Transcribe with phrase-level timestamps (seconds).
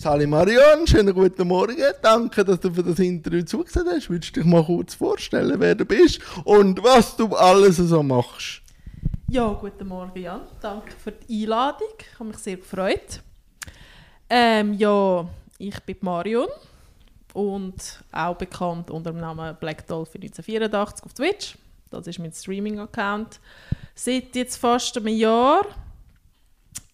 [0.00, 1.76] Sali Marion, schönen guten Morgen.
[2.00, 4.08] Danke, dass du für das Interview zugesehen hast.
[4.08, 8.62] Willst du dich mal kurz vorstellen, wer du bist und was du alles so machst?
[9.28, 10.40] Ja, guten Morgen, Jan.
[10.62, 11.88] Danke für die Einladung.
[11.98, 13.20] Ich habe mich sehr gefreut.
[14.30, 15.28] Ähm, ja,
[15.58, 16.48] ich bin Marion
[17.34, 21.58] und auch bekannt unter dem Namen Black Dolphin 1984 auf Twitch.
[21.90, 23.38] Das ist mein Streaming-Account.
[23.94, 25.66] Seit jetzt fast einem Jahr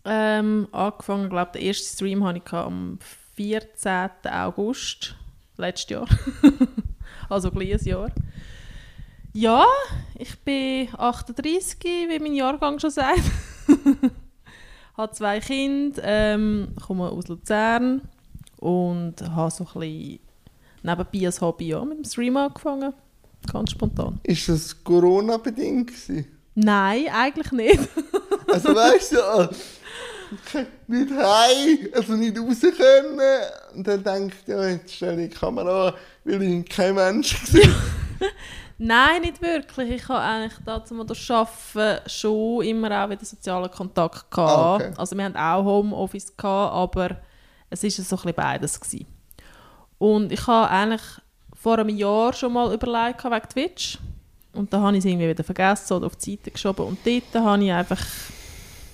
[0.07, 2.99] ähm, angefangen, glaube der erste Stream hatte ich am
[3.35, 4.11] 14.
[4.31, 5.17] August
[5.57, 6.07] letztes Jahr.
[7.29, 8.11] also ein Jahr.
[9.33, 9.67] Ja,
[10.19, 13.21] ich bin 38, wie mein Jahrgang schon sagt.
[14.97, 18.09] habe zwei Kinder, ähm, komme aus Luzern
[18.57, 20.21] und habe so ein bisschen
[20.83, 22.95] nebenbei ein Hobby ja, mit dem Stream angefangen.
[23.53, 24.21] Ganz spontan.
[24.23, 25.93] Ist das Corona-bedingt?
[26.55, 27.89] Nein, eigentlich nicht.
[28.51, 29.51] also weißt du,
[30.87, 33.21] nicht heim, also nicht raus können.
[33.75, 37.75] Und dann denkt ja, jetzt stelle ich die Kamera an, weil ich kein Mensch war.
[38.79, 39.91] Nein, nicht wirklich.
[39.91, 44.51] Ich habe eigentlich dazu mal durch Arbeiten schon immer auch wieder sozialen Kontakt gehabt.
[44.51, 44.93] Ah, okay.
[44.97, 47.17] Also wir hatten auch Homeoffice gehabt, aber
[47.71, 49.07] es war so ein bisschen beides gewesen.
[49.99, 51.03] Und ich habe eigentlich
[51.55, 53.99] vor einem Jahr schon mal überlegt wegen Twitch.
[54.53, 56.87] Und dann habe ich es irgendwie wieder vergessen oder auf die Seite geschoben.
[56.87, 58.01] Und dort habe ich einfach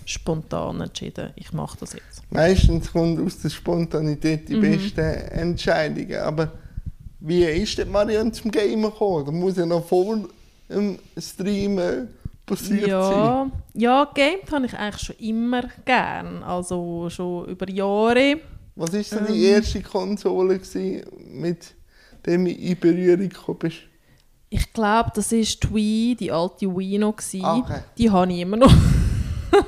[0.07, 2.23] spontan entschieden, ich mache das jetzt.
[2.31, 4.61] Meistens kommt aus der Spontanität die mhm.
[4.61, 6.21] besten Entscheidungen.
[6.21, 6.53] Aber
[7.21, 9.27] wie ist denn Marianne zum Gamen gekommen?
[9.27, 10.19] Da muss ja noch vor
[10.69, 12.09] dem Streamen
[12.47, 13.53] passiert ja, sein.
[13.75, 16.43] Ja, gamed habe ich eigentlich schon immer gern.
[16.43, 18.41] Also schon über Jahre.
[18.75, 21.75] Was war denn die ähm, erste Konsole, gewesen, mit
[22.25, 23.79] der du in Berührung gekommen bist?
[24.49, 27.17] Ich glaube, das war die Wii, die alte Wii noch.
[27.43, 27.81] Ah, okay.
[27.97, 28.73] Die habe ich immer noch.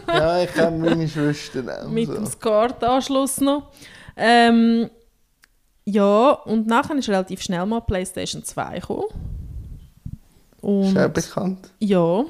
[0.09, 1.89] Ja, ich habe meine Schwester auch.
[1.89, 2.15] Mit so.
[2.15, 3.71] dem SCART-Anschluss noch.
[4.17, 4.91] Ähm,
[5.85, 9.05] ja, und nachher ist relativ schnell mal PlayStation 2 gekommen.
[10.61, 11.71] Und, ist bekannt.
[11.79, 12.25] Ja.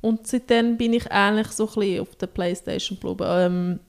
[0.00, 3.26] Und seitdem bin ich eigentlich so ein bisschen auf der PlayStation geblieben.
[3.28, 3.80] Ähm,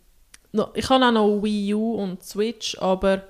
[0.73, 3.23] ich habe auch noch Wii U und Switch, aber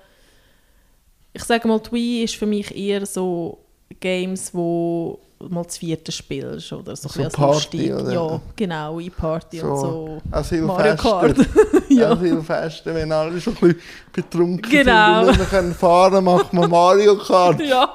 [1.34, 3.60] ich sage mal, die Wii ist für mich eher so
[4.00, 5.20] Games, wo
[5.50, 8.12] mal das vierte spielst oder so, so Party, oder?
[8.12, 11.38] Ja, genau, E-Party so, und so Mario Kart.
[11.90, 12.10] ja.
[12.10, 13.82] Also Festen, wenn alle schon ein bisschen
[14.14, 15.26] betrunken genau.
[15.26, 17.60] sind und nicht können fahren macht man Mario Kart.
[17.62, 17.94] ja.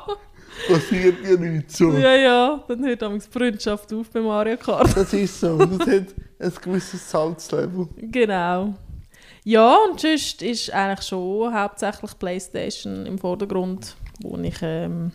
[0.68, 1.90] Passiert ja nichts so.
[1.92, 4.96] Ja, ja, dann hört die Freundschaft auf bei Mario Kart.
[4.96, 6.06] das ist so, das hat
[6.38, 7.88] ein gewisses Salzlevel.
[7.96, 8.74] Genau.
[9.44, 14.58] Ja, und sonst ist eigentlich schon hauptsächlich Playstation im Vordergrund, wo ich...
[14.62, 15.10] Ähm,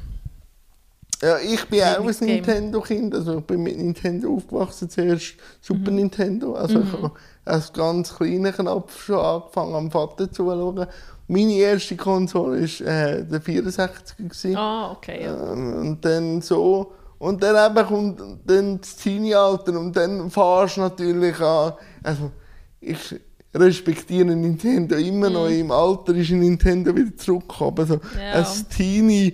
[1.22, 3.16] ja, ich bin auch ein Nintendo-Kind.
[3.16, 5.98] Also ich bin mit Nintendo aufgewachsen, zuerst Super mhm.
[5.98, 6.54] Nintendo.
[6.54, 6.84] Also mhm.
[6.86, 7.12] ich habe
[7.46, 10.86] als ganz kleiner Knopf schon angefangen, am Vater zu schauen.
[11.28, 15.24] Meine erste Konsole war äh, der 64 Ah, okay.
[15.24, 15.34] Ja.
[15.34, 16.94] Äh, und dann so.
[17.20, 21.74] Und dann eben kommt dann das Teenie-Alter und dann fahrst du natürlich an.
[22.04, 22.32] Also
[22.80, 23.16] ich
[23.56, 25.50] respektiere Nintendo immer noch.
[25.50, 25.62] Mhm.
[25.62, 27.80] Im Alter ist Nintendo wieder zurückgekommen.
[27.80, 28.34] Also ja.
[28.34, 29.34] als Teenie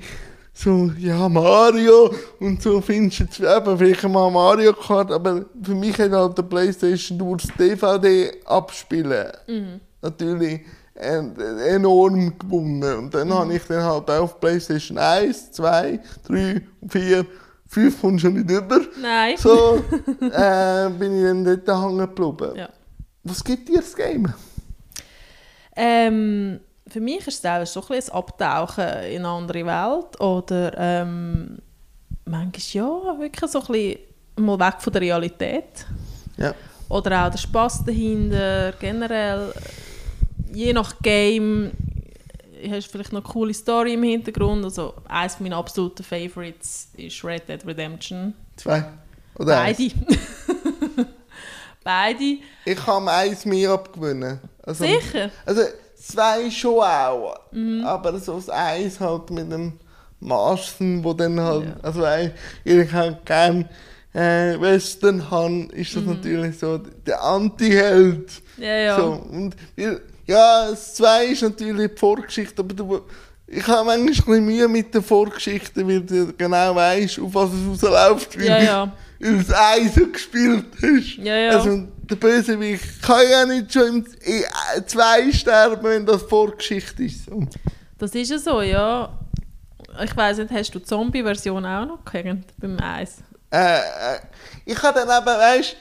[0.55, 5.97] so, ja, Mario und so findest du eben vielleicht mal Mario Kart, aber für mich
[5.97, 9.79] hat halt der Playstation durch das DVD abspielen mhm.
[10.01, 10.61] natürlich
[10.95, 12.97] enorm gewonnen.
[12.97, 13.33] Und dann mhm.
[13.33, 17.25] habe ich dann halt auch auf Playstation 1, 2, 3, 4,
[17.67, 18.79] 5 kommst schon nicht über.
[19.01, 19.35] Nein.
[19.37, 19.77] So
[20.21, 22.55] äh, bin ich dann dort hängen geblieben.
[22.55, 22.69] Ja.
[23.23, 24.31] Was gibt dir das Game?
[25.75, 26.59] Ähm
[26.93, 31.57] für mich ist es auch so ein, ein Abtauchen in eine andere Welt oder ähm,
[32.25, 33.97] manchmal ja, wirklich so ein bisschen
[34.35, 35.87] mal weg von der Realität.
[36.37, 36.53] Ja.
[36.89, 39.51] Oder auch der Spass dahinter, generell,
[40.53, 41.71] je nach Game
[42.69, 44.63] hast du vielleicht noch eine coole Story im Hintergrund.
[44.63, 48.35] Also eines meiner absoluten Favorites ist Red Dead Redemption.
[48.55, 48.85] Zwei?
[49.39, 49.89] Oder Beide.
[51.83, 52.37] Beide.
[52.65, 54.39] Ich kann eins mir abgewinnen.
[54.61, 55.31] Also, Sicher?
[55.43, 55.63] Also
[56.03, 57.35] zwei schon auch.
[57.51, 57.83] Mhm.
[57.85, 59.73] Aber so das Eis halt mit dem
[60.19, 61.75] Maßen, wo dann halt, ja.
[61.81, 62.03] also
[62.63, 63.69] ich halt gern
[64.13, 66.09] äh, Western haben, ist das mhm.
[66.09, 68.31] natürlich so der Anti-Held.
[68.57, 68.97] Ja, ja.
[68.97, 69.55] So, und
[70.25, 73.01] ja, das zwei ist natürlich die Vorgeschichte, aber du,
[73.47, 77.49] ich habe manchmal ein bisschen Mühe mit der Vorgeschichte, weil du genau weißt, auf was
[77.51, 78.93] es rausläuft, ja, ja.
[79.23, 81.17] Weil das Eis so gespielt hast.
[81.17, 81.49] Ja, ja.
[81.51, 84.05] Also, der Bösewicht kann ja nicht schon im
[84.85, 87.29] 2 sterben, wenn das Vorgeschichte ist.
[87.97, 89.17] Das ist ja so, ja.
[90.03, 93.17] Ich weiß nicht, hast du die Zombie-Version auch noch gehört beim Eis?
[93.51, 93.79] Äh, äh,
[94.65, 95.75] ich habe dann eben, weißt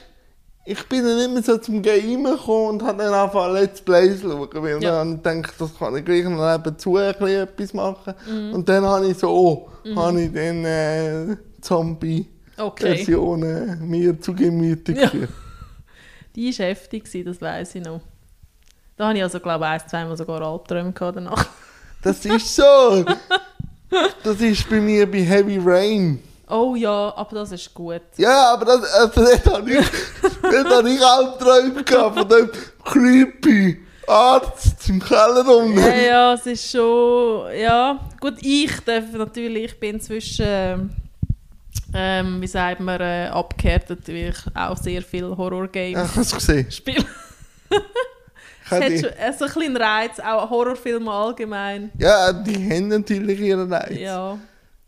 [0.65, 4.29] ich bin dann immer so zum Game gekommen und habe dann angefangen Let's Plays zu
[4.31, 5.03] schauen, weil Ja.
[5.03, 8.13] dann gedacht, das kann ich gleich noch nebenzu etwas machen.
[8.25, 8.53] Mhm.
[8.53, 13.05] Und dann habe ich so, habe ich dann äh, Zombie-Versionen Okay.
[13.81, 15.11] mir zu Gemüte Ja.
[16.35, 18.01] Die war heftig, das weiß ich noch.
[18.97, 21.47] Da habe ich also, glaube ich, ein, zweimal sogar Albträume danach.
[22.03, 23.05] Das ist so.
[24.23, 26.21] das ist bei mir bei Heavy Rain.
[26.49, 28.01] Oh ja, aber das ist gut.
[28.17, 29.85] Ja, aber das, also, dort habe ich,
[30.43, 32.49] habe ich Albträume gehabt von dem
[32.83, 35.79] creepy Arzt im Keller unten.
[35.79, 37.55] Ja, ja, es ist schon.
[37.57, 40.93] Ja, gut, ich darf natürlich, ich bin inzwischen,
[41.93, 46.31] ähm, wie sagt man, äh, abgehärtet, weil ich auch sehr viel Horror-Games ich habe es
[46.35, 46.71] gesehen.
[46.71, 47.05] spiele.
[48.65, 51.91] Es hat äh, so ein Reiz, auch Horrorfilme allgemein.
[51.97, 53.99] Ja, die haben natürlich ihren Reiz.
[53.99, 54.39] Ja.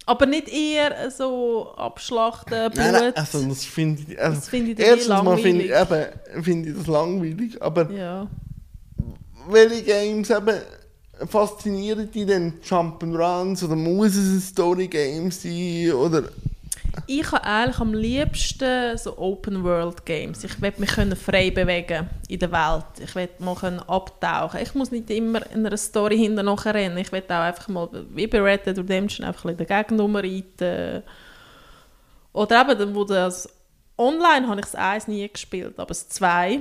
[0.06, 2.76] Aber nicht eher so abschlachten, Blut.
[2.76, 5.72] Nein, nein, also das finde ich, also, Das finde ich eh erstens mal finde ich,
[5.72, 6.14] langweilig.
[6.34, 8.28] eben, finde ich das langweilig, aber ja.
[9.50, 10.58] welche Games eben
[11.28, 12.54] faszinieren dich denn?
[12.62, 16.24] Jump'n'Runs oder muss es ein Story-Game sein oder...
[17.08, 20.44] Ich habe eigentlich am liebsten so Open-World-Games.
[20.44, 22.86] Ich will mich können frei bewegen in der Welt.
[23.00, 24.60] Ich will mal können abtauchen.
[24.62, 26.98] Ich muss nicht immer in einer Story hinterher rennen.
[26.98, 30.24] Ich will auch einfach mal, wie bei Red Dead Redemption, einfach ein bisschen den Gegennummer
[30.24, 31.04] reiten.
[32.34, 33.50] Oder eben, dann, wo das
[33.98, 36.60] Online habe ich das 1 nie gespielt, aber das 2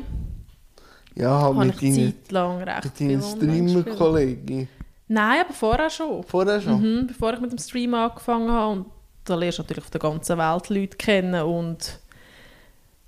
[1.17, 3.23] Ja, halt habe ich deinen, zeitlang recht mit deinen.
[3.23, 4.69] Streamer-Kollegen.
[5.09, 6.23] Nein, aber vorher schon.
[6.23, 6.81] Vorher schon?
[6.81, 8.73] Mhm, bevor ich mit dem Stream angefangen habe.
[8.73, 8.87] Und
[9.25, 11.43] da lernst du natürlich auf der ganzen Welt Leute kennen.
[11.43, 11.99] Und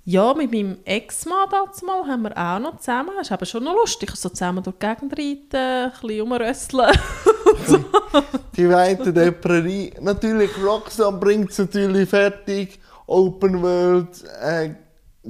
[0.05, 3.11] ja, mit meinem Ex-Mann mal haben wir auch noch zusammen.
[3.17, 4.15] Das ist aber schon noch lustig.
[4.15, 6.97] So zusammen durch die Gegend reiten, ein bisschen rumrösseln.
[8.55, 9.93] Die weite Deprerie.
[10.01, 14.71] Natürlich, Rockstar bringt es natürlich fertig, Open World äh,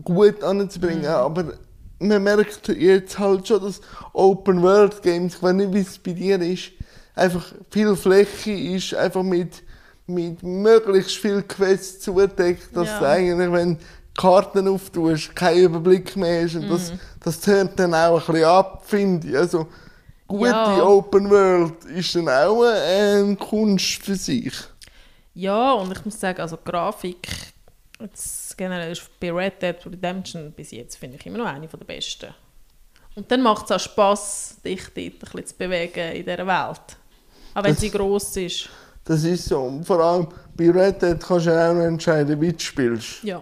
[0.03, 1.07] gut anzubringen, Mhm.
[1.07, 1.53] aber
[1.99, 3.81] man merkt jetzt halt schon, dass
[4.13, 6.71] Open World Games, ich weiß nicht, wie es bei dir ist,
[7.15, 9.63] einfach viel Fläche ist, einfach mit,
[10.07, 13.00] mit möglichst viel Quests zudeckt, dass Ja.
[13.00, 13.77] du eigentlich, wenn
[14.18, 16.56] Karten auftust, keinen Überblick mehr hast.
[16.56, 16.69] Und Mhm.
[16.69, 16.92] das,
[17.24, 19.38] das tönt dann auch ein bisschen ab, finde ich.
[19.38, 19.68] Also,
[20.27, 20.81] gute Ja.
[20.83, 24.54] Open World ist dann auch eine Kunst für sich.
[25.33, 27.27] ja, und ich muss sagen, also Grafik,
[28.00, 31.77] jetzt generell ist bei Red Dead Redemption bis jetzt, finde ich immer noch eine der
[31.86, 32.33] besten.
[33.15, 36.98] Und dann macht es auch Spass, dich dort ein bisschen zu bewegen in dieser Welt.
[37.54, 38.69] Auch wenn Das- sie gross ist.
[39.07, 39.62] Das ist so.
[39.62, 43.24] Und vor allem bei Red Dead kannst du auch noch entscheiden, wie du spielst.
[43.24, 43.42] Ja,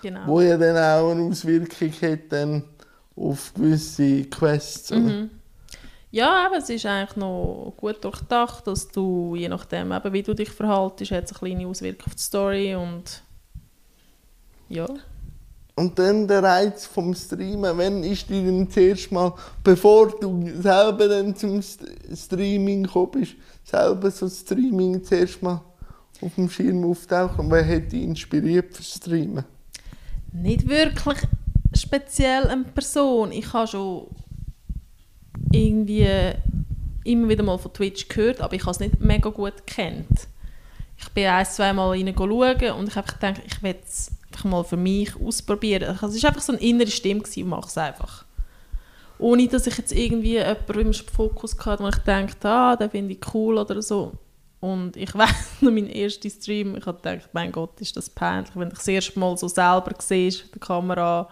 [0.00, 0.26] genau.
[0.26, 2.62] Wo ja dann auch eine Auswirkung hat dann
[3.16, 4.90] auf gewisse Quests.
[4.90, 5.30] Mhm.
[6.12, 10.32] Ja, aber es ist eigentlich noch gut durchdacht, dass du, je nachdem, eben, wie du
[10.32, 13.20] dich verhaltest, hat es eine kleine Auswirkung auf die Story und
[14.68, 14.86] ja.
[15.74, 17.76] Und dann der Reiz vom Streamen.
[17.76, 23.34] Wann ist dir denn zuerst mal, bevor du selber dann zum St- Streaming gekommen bist,
[23.64, 25.62] selber so Streaming zuerst mal
[26.20, 27.50] auf dem Schirm auftauchen?
[27.50, 29.44] Wer hat dich inspiriert fürs Streamen?
[30.32, 31.18] Nicht wirklich
[31.74, 33.32] speziell eine Person.
[33.32, 34.06] Ich habe schon
[35.52, 36.08] irgendwie
[37.04, 40.28] immer wieder mal von Twitch gehört, aber ich habe es nicht mega gut kennt.
[40.96, 44.64] Ich bin ein, zwei Mal rein und ich habe gedacht, ich will es einfach mal
[44.64, 45.94] für mich ausprobieren.
[45.94, 48.23] Es war einfach so eine innere Stimme, gewesen, mach es einfach.
[49.18, 53.14] Ohne, dass ich jetzt irgendwie jemanden im Fokus hatte, wo ich dachte, ah, den finde
[53.14, 54.12] ich cool oder so.
[54.60, 58.50] Und ich weiß noch, mein erster Stream, ich habe gedacht, mein Gott, ist das peinlich,
[58.54, 61.28] wenn du das erste Mal so selber siehst, die Kamera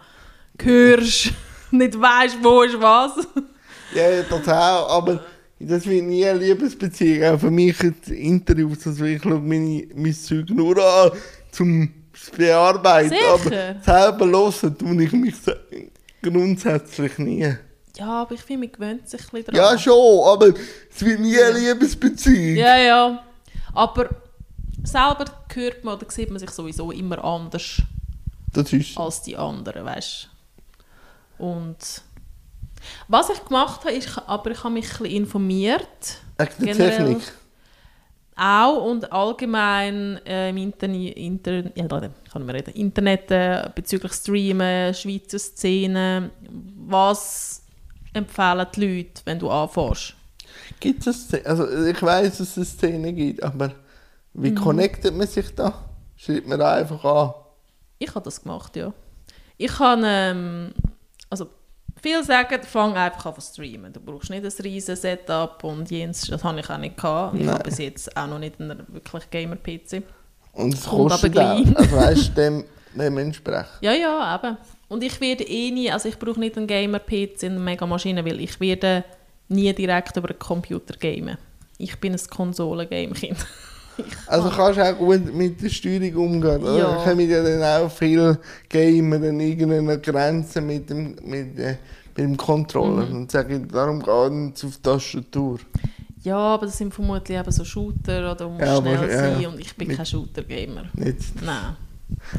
[0.59, 1.31] hörst,
[1.71, 3.27] nicht weißt, wo ist was.
[3.95, 5.23] Ja, auch, aber
[5.59, 7.35] das wird nie eine Liebesbeziehung.
[7.35, 11.11] Auch für mich jetzt Interviews, also ich schaue meine, mein Zeug nur an,
[11.51, 11.93] zum
[12.35, 13.09] Bearbeiten.
[13.09, 13.33] Sicher?
[13.33, 15.35] Aber selber hören tue ich mich
[16.23, 17.55] grundsätzlich nie.
[17.97, 19.79] Ja, aber ich finde, man gewöhnt sich ein bisschen Ja, dran.
[19.79, 20.47] schon, aber
[20.91, 22.55] es wird nie eine Liebesbeziehung.
[22.57, 23.23] Ja, ja.
[23.73, 24.09] Aber
[24.83, 27.81] selber hört man oder sieht man sich sowieso immer anders
[28.51, 29.01] Das ist so.
[29.01, 30.29] als die anderen, weißt
[31.37, 31.77] Und
[33.07, 36.17] was ich gemacht habe, ist, aber ich habe mich ein bisschen informiert.
[36.37, 37.33] Echt die generell- Technik.
[38.35, 42.73] Auch und allgemein äh, im Interni Inter ja, kann mal reden.
[42.73, 46.31] Internet äh, bezüglich Streamen, Schweizer Szene.
[46.87, 47.61] Was
[48.13, 50.13] empfehlen die Leute, wenn du anfährst?
[50.79, 51.45] Gibt es Szene?
[51.45, 53.71] Also ich weiß, dass es eine Szene gibt, aber
[54.33, 54.55] wie Mhm.
[54.55, 55.73] connectet man sich da?
[56.15, 57.33] Schreibt man da einfach an?
[57.99, 58.93] Ich habe das gemacht, ja.
[59.57, 60.73] Ich habe, ähm,
[61.29, 61.47] also
[62.01, 63.93] viele sagen, fang einfach an zu streamen.
[63.93, 67.35] Du brauchst nicht ein riesen Setup und jenes, das habe ich auch nicht gehabt.
[67.39, 70.03] Ich habe bis jetzt auch noch nicht einen wirklich Gamer-PC.
[70.53, 71.29] Und es kostet aber
[71.63, 71.77] gleich.
[71.77, 72.63] Also weißt du, dem,
[72.95, 73.69] dementsprechend.
[73.81, 74.57] Ja, ja, eben.
[74.93, 78.39] Und ich werde eh nie, also ich brauche nicht einen Gamer-PC in einer Mega-Maschine, weil
[78.39, 79.03] ich werde
[79.49, 81.37] nie direkt über einen Computer gamen.
[81.79, 83.37] Ich bin ein Konsolen-Game-Kind.
[84.25, 86.77] Also kannst du auch gut mit der Steuerung umgehen, oder?
[86.79, 86.95] Ja.
[86.95, 91.77] Da kommen ja dann auch viele Gamer an irgendeiner Grenze mit dem, mit, äh,
[92.15, 93.15] mit dem Controller Mhm.
[93.17, 95.59] und sagen, darum geht es auf die Tastatur.
[96.23, 99.17] Ja, aber das sind vermutlich eben so Shooter oder du musst Ja, schnell aber- ja,
[99.35, 100.85] sein und ich bin Mit- kein Shooter-Gamer.
[100.95, 101.43] Nicht.
[101.45, 101.75] Nein,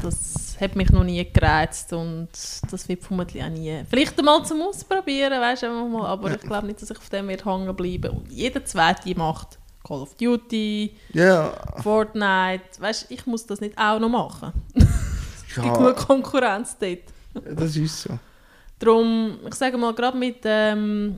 [0.01, 2.29] das hat mich noch nie gereizt und
[2.71, 3.83] das wird vermutlich auch nie.
[3.89, 7.09] Vielleicht einmal zum Ausprobieren, weißt du, einfach mal, aber ich glaube nicht, dass ich auf
[7.09, 8.17] dem wird hängen bleiben.
[8.17, 13.77] Und jeder Zweite macht Call of Duty, Ja, Fortnite, weißt du, ich muss das nicht
[13.77, 14.51] auch noch machen.
[15.47, 16.99] Es gibt ja genug Konkurrenz dort.
[17.57, 18.19] das ist so.
[18.77, 21.17] Darum, ich sage mal, gerade mit ähm,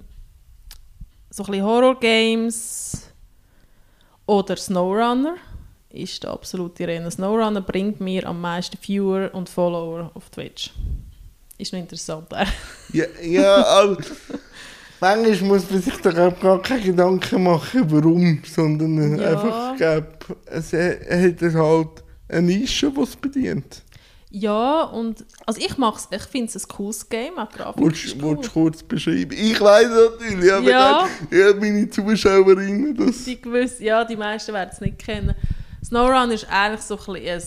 [1.31, 3.09] so ein bisschen Horror-Games
[4.27, 5.37] oder SnowRunner
[5.89, 7.09] ist der absolute Renner.
[7.11, 10.71] SnowRunner bringt mir am meisten Viewer und Follower auf Twitch.
[11.57, 12.27] Ist noch interessant.
[12.33, 12.45] äh.
[12.93, 13.97] Ja, ja aber
[14.99, 19.29] manchmal muss man sich da glaub, gar keine Gedanken machen, warum, sondern Ja.
[19.31, 23.81] einfach, glaub, es er hat halt eine Nische, die es bedient.
[24.29, 28.37] ja, und also ich mag's, ich finde es ein cooles Game, auch Grafik Willst cool.
[28.37, 29.31] willst du kurz beschreiben?
[29.31, 31.07] Ich weiß natürlich, aber Ja.
[31.31, 31.53] ja.
[31.59, 33.23] meine Zuschauerinnen, das...
[33.23, 35.33] Die gewiss, ja, die meisten werden es nicht kennen.
[35.87, 37.41] Snowrun ist eigentlich so ein, ein,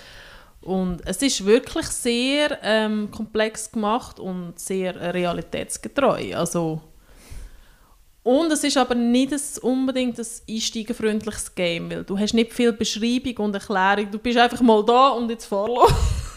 [0.62, 6.34] Und es ist wirklich sehr ähm, komplex gemacht und sehr äh, realitätsgetreu.
[6.34, 6.80] Also,
[8.24, 12.72] und es ist aber nicht ein, unbedingt ein einsteigerfreundliches Game, weil du hast nicht viel
[12.72, 14.10] Beschreibung und Erklärung.
[14.10, 15.92] Du bist einfach mal da und jetzt fahrlos.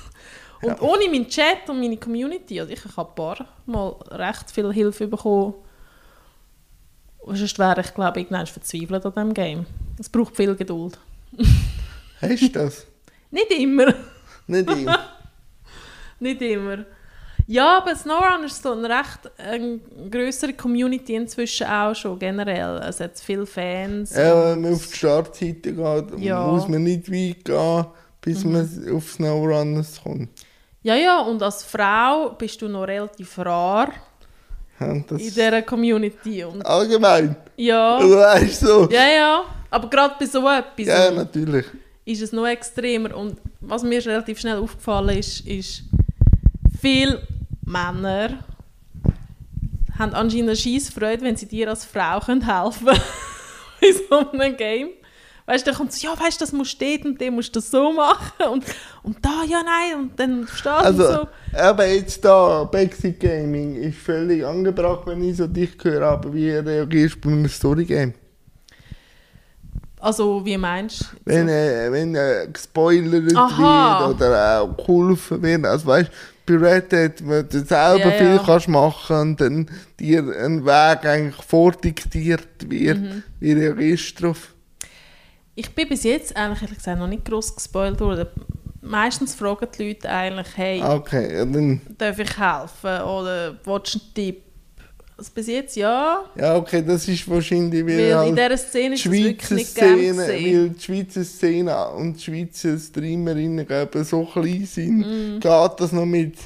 [0.62, 4.72] Und ohne meinen Chat und meine Community, also ich habe ein paar Mal recht viel
[4.74, 5.56] Hilfe bekommen.
[7.20, 9.65] Und sonst wäre ich, glaube ich, irgendwann verzweifelt an diesem Game.
[10.00, 10.98] Es braucht viel Geduld.
[12.22, 12.86] Hast du das?
[13.32, 13.94] Nicht immer.
[14.48, 15.00] Nicht immer.
[16.20, 16.86] Nicht immer.
[17.48, 22.77] Ja, aber SnowRunner ist so eine recht eine grössere Community inzwischen auch schon, generell.
[22.88, 24.15] Es hat viele Fans.
[24.15, 26.48] Ja, wenn man auf die Startseite geht, Ja.
[26.48, 27.86] muss man nicht weit gehen,
[28.22, 30.30] bis man auf Snowrunners kommt.
[30.84, 33.90] Ja, ja, und als Frau bist du noch relativ rar
[34.80, 36.44] in dieser Community.
[36.44, 37.36] Und allgemein.
[37.56, 38.90] ja, Du weißt so.
[38.90, 39.44] ja, ja.
[39.70, 41.66] Aber gerade bei so etwas Ja, natürlich.
[42.04, 43.16] ist es noch extremer.
[43.16, 45.84] Und was mir relativ schnell aufgefallen ist, ist,
[46.82, 47.22] viele
[47.64, 48.40] Männer
[50.00, 52.42] haben anscheinend eine Freude, wenn sie dir als Frau helfen
[52.86, 53.02] können.
[53.82, 54.90] in so einem Game.
[55.48, 57.55] Weißt du, dann kommt so, ja, weißt du, das musst du dort und dem musst
[57.55, 58.45] du das so machen.
[58.51, 58.63] Und,
[59.03, 60.65] und da, ja, nein, und dann verstehst
[61.00, 61.27] du Also, so.
[61.57, 66.51] aber jetzt da, Backseat Gaming ist völlig angebracht, wenn ich so dich höre, aber wie
[66.51, 68.13] reagierst du bei einem Storygame?
[70.00, 71.05] Also, wie meinst du?
[71.25, 74.00] Wenn, äh, wenn äh, gespoilert Aha.
[74.10, 76.10] wird oder auch geholfen wird, also weißt
[76.48, 78.43] bei Red Dead, wenn du selber Ja, viel ja.
[78.43, 79.69] kannst machen und dann
[80.00, 83.24] dir ein Weg eigentlich vordiktiert wird, Mhm.
[83.39, 84.55] wie reagierst du darauf?
[85.62, 88.27] Ich bin bis jetzt eigentlich ehrlich gesagt noch nicht gross gespoilt worden.
[88.82, 94.00] Meistens fragen die Leute eigentlich, hey, Okay, ja, dann, darf ich helfen oder willst du
[94.00, 94.41] einen Tipp?
[95.18, 98.96] Also bis jetzt ja, ja okay, das ist wahrscheinlich, weil, weil in halt dieser Szene
[98.96, 104.03] ist die wirklich Schweizer nicht Szene, weil die Schweizer Szene und die Schweizer Streamerinnen eben
[104.03, 105.39] so klein sind, Mhm.
[105.39, 106.38] geht das noch mit,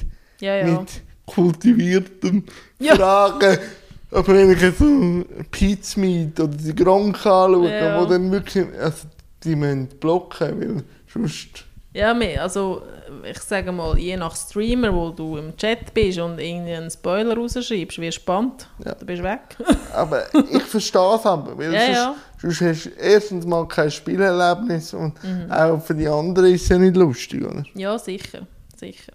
[0.42, 0.66] Ja, ja.
[0.80, 0.88] mit
[1.24, 2.44] kultiviertem
[2.78, 2.96] Ja.
[2.96, 3.58] Fragen.
[4.10, 8.00] Aber wenn ich jetzt so Pizza Meat oder die Gronk anschaue, Ja.
[8.00, 9.06] wo dann wirklich, also
[9.42, 10.82] die müssen blocken, weil
[11.12, 11.64] sonst...
[11.92, 12.14] Ja.
[12.42, 12.82] Also,
[13.28, 17.34] ich sage mal, je nach Streamer, wo du im Chat bist und irgendwie einen Spoiler
[17.34, 18.68] rausschreibst, wirst du spannend.
[18.84, 18.94] Ja.
[18.94, 19.40] Du bist weg.
[19.94, 22.14] Aber ich verstehe es aber, weil Ja, sonst, ja.
[22.42, 25.50] sonst hast du erstens mal kein Spielerlebnis und Mhm.
[25.50, 27.64] auch für die anderen ist es ja nicht lustig, oder?
[27.74, 28.40] ja, sicher.
[28.76, 29.12] Sicher.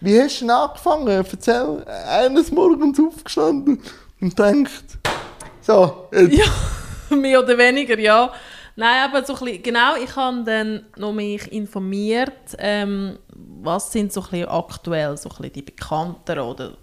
[0.00, 1.06] Wie hast du denn angefangen?
[1.06, 3.80] Erzähl, eines Morgens aufgestanden
[4.20, 4.98] und denkt,
[5.60, 6.44] so, jetzt, Ja,
[7.16, 8.32] mehr oder weniger, ja.
[8.78, 14.12] Nein, aber so ein bisschen, genau, ich habe dann noch mich informiert, ähm, was sind
[14.12, 16.76] so ein bisschen aktuell so ein bisschen die bekannten oder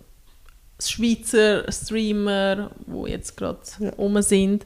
[0.82, 3.90] Schweizer Streamer, die jetzt gerade Ja.
[3.92, 4.66] rum sind.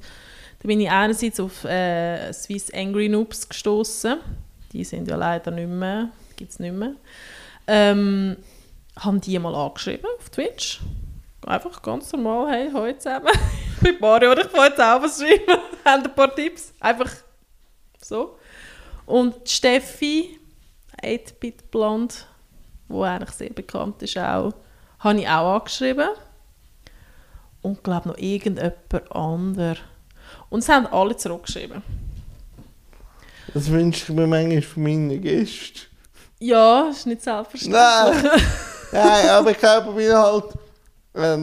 [0.59, 4.17] Da bin ich einerseits auf äh, Swiss Angry Noobs gestoßen.
[4.71, 6.93] Die sind ja leider nicht mehr, gibt es nicht mehr.
[7.67, 8.37] Ähm,
[8.97, 10.79] haben die mal angeschrieben auf Twitch.
[11.47, 13.27] Einfach ganz normal, hey, heute zusammen.
[13.75, 15.61] ich bin Mario oder ich will jetzt auch was schreiben.
[15.85, 16.73] Haben ein paar Tipps.
[16.81, 17.09] Einfach
[18.01, 18.37] so.
[19.05, 20.37] Und Steffi,
[21.01, 22.27] 8-Bit Blond,
[22.89, 24.53] die eigentlich sehr bekannt ist auch,
[24.99, 26.09] habe ich auch angeschrieben.
[27.61, 29.77] und glaube noch irgendjemand anderes.
[30.49, 31.81] Und sie haben alle zurückgeschrieben.
[33.53, 35.79] Das wünsche ich mir manchmal von meinen Gästen.
[36.39, 37.81] Ja, ist nicht selbstverständlich.
[37.81, 38.41] Nein,
[38.91, 40.43] Nein aber ich glaube mir halt,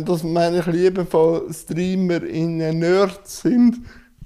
[0.04, 3.78] dass meine liebevoll Streamer in Nerds sind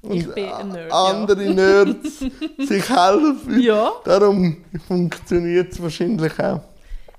[0.02, 2.19] und Ich bin ein Nerd, andere Nerds
[2.59, 3.61] sich helfen.
[3.61, 3.93] Ja.
[4.05, 6.61] Darum funktioniert es wahrscheinlich auch.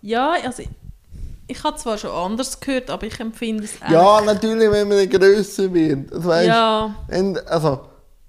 [0.01, 0.63] Ja, also
[1.47, 5.73] ich, habe zwar schon anders gehört, aber ich empfinde es Ja, natürlich, wenn man grösser
[5.73, 6.11] wird.
[6.11, 6.95] Das weißt, Ja.
[7.07, 7.81] wenn, also,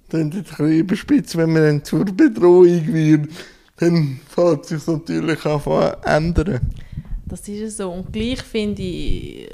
[0.08, 3.28] dann jetzt ein überspitzt, wenn man dann zur Bedrohung wird,
[3.76, 6.60] dann fängt sich natürlich zu ändern.
[7.26, 7.92] Das ist ja so.
[7.92, 9.48] Und gleich finde ich,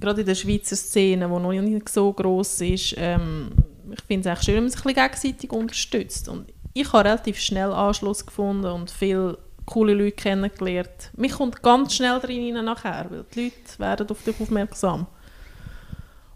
[0.00, 3.50] gerade in der Schweizer Szene, die noch nicht so gross ist, ähm,
[3.90, 6.28] ich finde es echt schön, wenn man sich ein bisschen gegenseitig unterstützt.
[6.28, 11.10] Und ich habe relativ schnell Anschluss gefunden und viele coole Leute kennengelernt.
[11.16, 15.06] Mich kommt ganz schnell drin nachher, weil die Leute werden auf dich aufmerksam.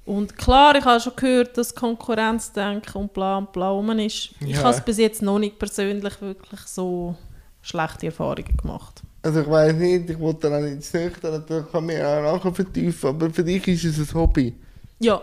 [0.04, 4.31] Und klar, ich habe schon gehört, dass Konkurrenzdenken und bla und bla rum ist.
[4.40, 4.59] Ich Ja.
[4.64, 7.14] habe es bis jetzt noch nicht persönlich wirklich so
[7.61, 9.02] schlechte Erfahrungen gemacht.
[9.23, 12.37] Also ich weiß nicht, ich wollte da nicht zu nüchtern, da kann man ja auch
[12.37, 14.55] nachher vertiefen, aber für dich ist es ein Hobby.
[14.99, 15.23] Ja,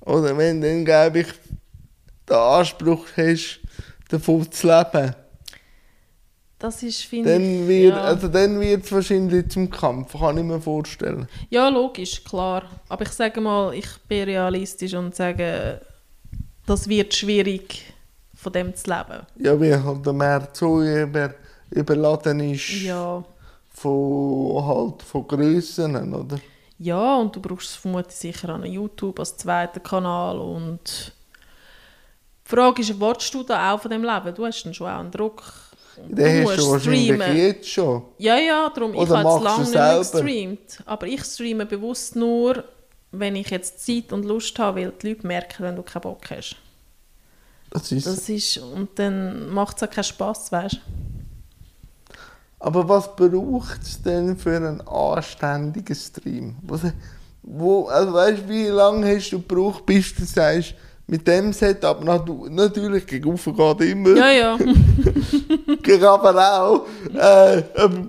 [0.00, 1.28] Oder wenn dann, glaube ich,
[2.28, 3.60] den Anspruch hast,
[4.08, 5.14] davon zu leben,
[6.60, 7.68] das ist, finde dann ich...
[7.68, 8.02] wird ja.
[8.02, 11.26] also dann wird es wahrscheinlich zum Kampf, kann ich mir vorstellen.
[11.48, 12.64] Ja, logisch, klar.
[12.86, 15.80] Aber ich sage mal, ich bin realistisch und sage,
[16.66, 17.82] das wird schwierig,
[18.34, 19.26] von dem zu leben.
[19.38, 21.34] Ja, wie halt der Markt so über,
[21.70, 23.22] überladen ist Ja.
[23.72, 26.38] von, halt, von Grössen, oder?
[26.78, 31.12] Ja, und du brauchst vermutlich sicher an YouTube als zweiten Kanal und
[32.46, 34.34] die Frage ist, willst du da auch von dem leben?
[34.34, 35.42] Du hast dann schon auch einen Druck.
[36.08, 38.02] Den hast du wahrscheinlich jetzt schon.
[38.18, 40.82] Ja, ja, darum, ich Oder habe jetzt lange nicht mehr gestreamt.
[40.86, 42.64] Aber ich streame bewusst nur,
[43.12, 46.30] wenn ich jetzt Zeit und Lust habe, weil die Leute merken, wenn du keinen Bock
[46.30, 46.56] hast.
[47.70, 50.78] Das ist Das ist, und dann macht es auch keinen Spass, weißt du?
[52.60, 56.56] Aber was braucht es denn für einen anständigen Stream?
[56.62, 56.82] Was,
[57.42, 60.74] wo, also weißt, wie lange hast du gebraucht, bis du sagst,
[61.06, 64.58] mit dem Setup, natürlich gegen Ufer geht immer, Ja, ja.
[65.82, 67.62] gegen aber auch, äh,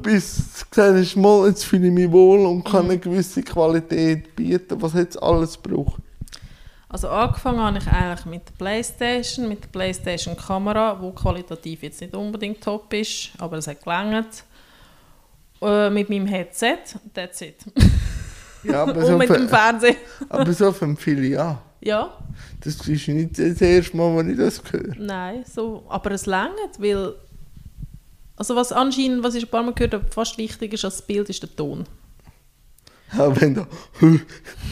[0.04, 4.36] bis du gesagt hast, mal, jetzt fühle ich mich wohl und kann eine gewisse Qualität
[4.36, 4.80] bieten.
[4.82, 6.00] Was hat es alles gebraucht?
[6.90, 12.02] Also angefangen habe ich eigentlich mit der Playstation, mit der Playstation Kamera, wo qualitativ jetzt
[12.02, 14.44] nicht unbedingt top ist, aber es hat gelangt.
[15.62, 16.78] Äh, mit meinem Headset,
[17.14, 17.56] that's it.
[18.64, 19.96] Ja, aber, Und so, mit dem Fernseher.
[20.30, 21.62] aber so für viele ja.
[21.84, 22.16] Ja,
[22.64, 24.96] Das ist nicht das erste Mal, wenn ich das höre.
[24.98, 25.84] nein, so.
[25.90, 27.14] Aber es langt, weil...
[28.36, 31.06] Also was anscheinend, was ich ein paar Mal gehört habe, fast wichtiger ist als das
[31.06, 31.86] Bild, ist der Ton.
[33.16, 33.68] Ja, wenn da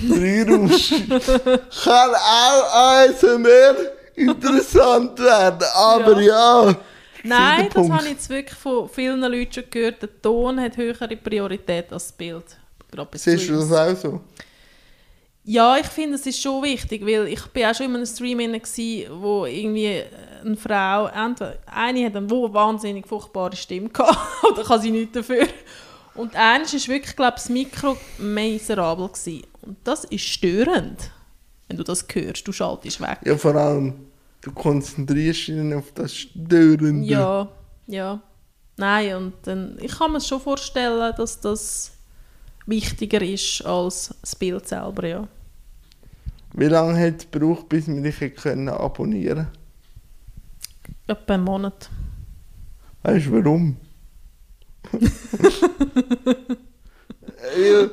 [0.10, 0.93] reinrauschst,
[1.84, 3.75] kann auch ASMR
[4.15, 5.67] interessant werden.
[5.75, 6.75] Aber ja.
[7.23, 7.91] Nein, das Punkt.
[7.91, 10.01] habe ich jetzt wirklich von vielen Leuten schon gehört.
[10.01, 12.45] Der Ton hat höhere Priorität als das Bild.
[13.13, 14.21] Siehst du das auch so?
[15.43, 18.62] Ja, ich finde, es ist schon wichtig, weil ich bin auch schon in einem Stream
[18.62, 20.03] gsi, wo irgendwie
[20.45, 25.47] eine Frau, entweder, eine hat eine wahnsinnig furchtbare Stimme gehabt, oder kann sie nichts dafür.
[26.15, 29.43] Und eines ist wirklich, glaube ich, das Mikro miserabel gsi.
[29.62, 31.12] Und das ist störend,
[31.67, 32.47] wenn du das hörst.
[32.47, 33.19] Du schaltest weg.
[33.25, 34.09] Ja, vor allem,
[34.41, 37.08] du konzentrierst dich auf das Störende.
[37.08, 37.49] Ja,
[37.88, 38.21] ja.
[38.78, 41.91] Nein, und dann, ich kann mir schon vorstellen, dass das
[42.65, 45.28] wichtiger ist als das Bild selber, ja.
[46.54, 49.47] Wie lange hat es gebraucht, bis wir dich können abonnieren
[51.08, 51.89] Etwa einen Monat.
[53.04, 53.78] Weißt du warum?
[57.56, 57.91] Weil,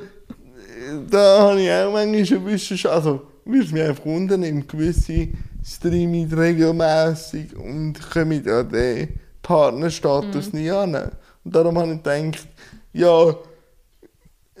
[1.09, 5.29] da habe ich auch manchmal ein bisschen, also wird mich einfach wundern, gewisse
[5.67, 10.95] streamen regelmäßig und kommen an den Partnerstatus nie an.
[11.43, 12.47] Und darum habe ich gedacht,
[12.93, 13.35] ja,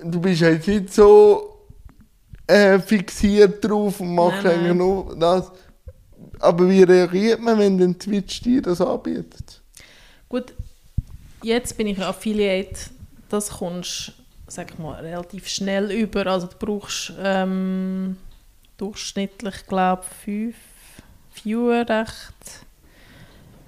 [0.03, 1.65] du bist jetzt nicht so
[2.45, 4.77] äh, fixiert drauf und machst Nein, eigentlich nein.
[4.77, 5.51] nur das.
[6.39, 9.61] Aber wie reagiert man, wenn dann Twitch dir das anbietet?
[10.29, 10.53] Gut,
[11.41, 12.89] jetzt bin ich Affiliate.
[13.29, 14.13] Das kommst,
[14.47, 16.27] sag ich mal, relativ schnell über.
[16.27, 18.17] Also du brauchst ähm,
[18.77, 20.55] durchschnittlich, glaube ich, 5
[21.43, 22.65] Viewer, recht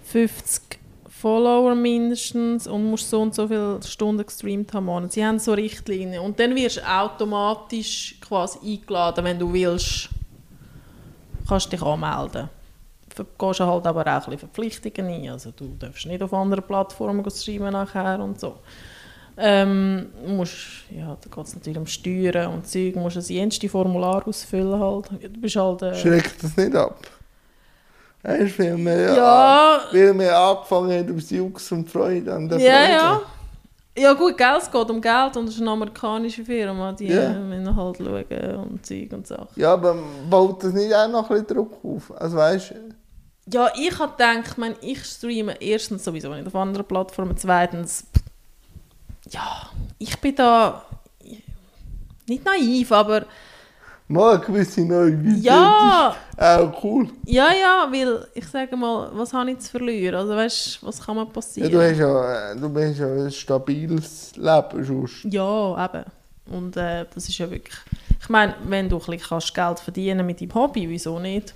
[0.05, 0.79] 50
[1.19, 5.09] Follower mindestens und musst so und so viele Stunden gestreamt haben.
[5.09, 6.21] Sie haben so Richtlinien.
[6.21, 10.09] Und dann wirst du automatisch quasi eingeladen, wenn du willst,
[11.47, 12.49] kannst dich anmelden.
[13.15, 15.29] Du gehst halt aber auch ein Verpflichtungen ein.
[15.29, 18.59] Also du darfst nicht auf anderen Plattformen streamen nachher und so.
[19.35, 23.69] Ähm, musst, ja, da geht es natürlich um Steuern und Zeug, du musst das jenste
[23.69, 25.09] Formular ausfüllen halt.
[25.21, 25.81] Du bist halt...
[25.81, 26.99] Äh, Schreckt das nicht ab?
[28.23, 29.79] Weißt du, weil wir, ja.
[29.91, 32.91] weil wir angefangen haben aus Jux und Freude an der ja, Freude.
[32.93, 33.21] ja.
[33.97, 37.31] Ja gut, Geld, es geht um Geld und es ist eine amerikanische Firma, die Ja.
[37.31, 39.47] müssen halt schauen und Zeug und Sachen.
[39.55, 39.97] Ja, aber
[40.29, 42.13] baut das nicht auch noch ein bisschen Druck auf?
[42.21, 42.75] Also weißt
[43.51, 48.05] Ja, ich habe gedacht, ich, meine, ich streame erstens sowieso nicht auf anderen Plattformen, zweitens,
[49.31, 50.85] ja, ich bin da
[52.27, 53.25] nicht naiv, aber
[54.09, 57.09] mal eine gewisse Neugierde ja, ist auch cool.
[57.25, 60.15] ja, ja, weil ich sage mal, was habe ich zu verlieren?
[60.15, 61.71] Also weißt, was kann Ja, passieren?
[61.71, 65.23] du, hast ja, äh, du hast ja ein stabiles Leben sonst.
[65.25, 66.05] Ja, eben.
[66.51, 67.75] Und äh, das ist ja wirklich...
[68.21, 71.53] Ich meine, wenn du ein bisschen kannst Geld verdienen mit deinem Hobby, wieso nicht?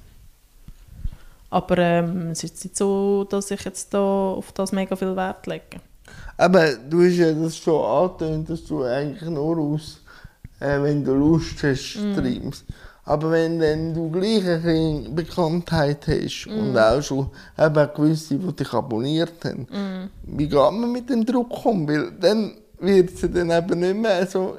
[1.50, 5.46] Aber ähm, es ist nicht so, dass ich jetzt da auf das mega viel Wert
[5.48, 5.82] lege.
[6.38, 10.00] Aber du hast ja das schon angetönt, dass du eigentlich nur aus,
[10.64, 12.14] äh, wenn du Lust hast, Mhm.
[12.14, 12.66] streamst.
[13.06, 16.58] Aber wenn dann du gleich ein bisschen Bekanntheit hast Mhm.
[16.60, 20.10] und auch schon eben gewisse, die dich abonniert haben, Mhm.
[20.38, 21.88] wie geht man mit dem Druck um?
[21.88, 24.58] Weil dann wird es ja dann eben nicht mehr so,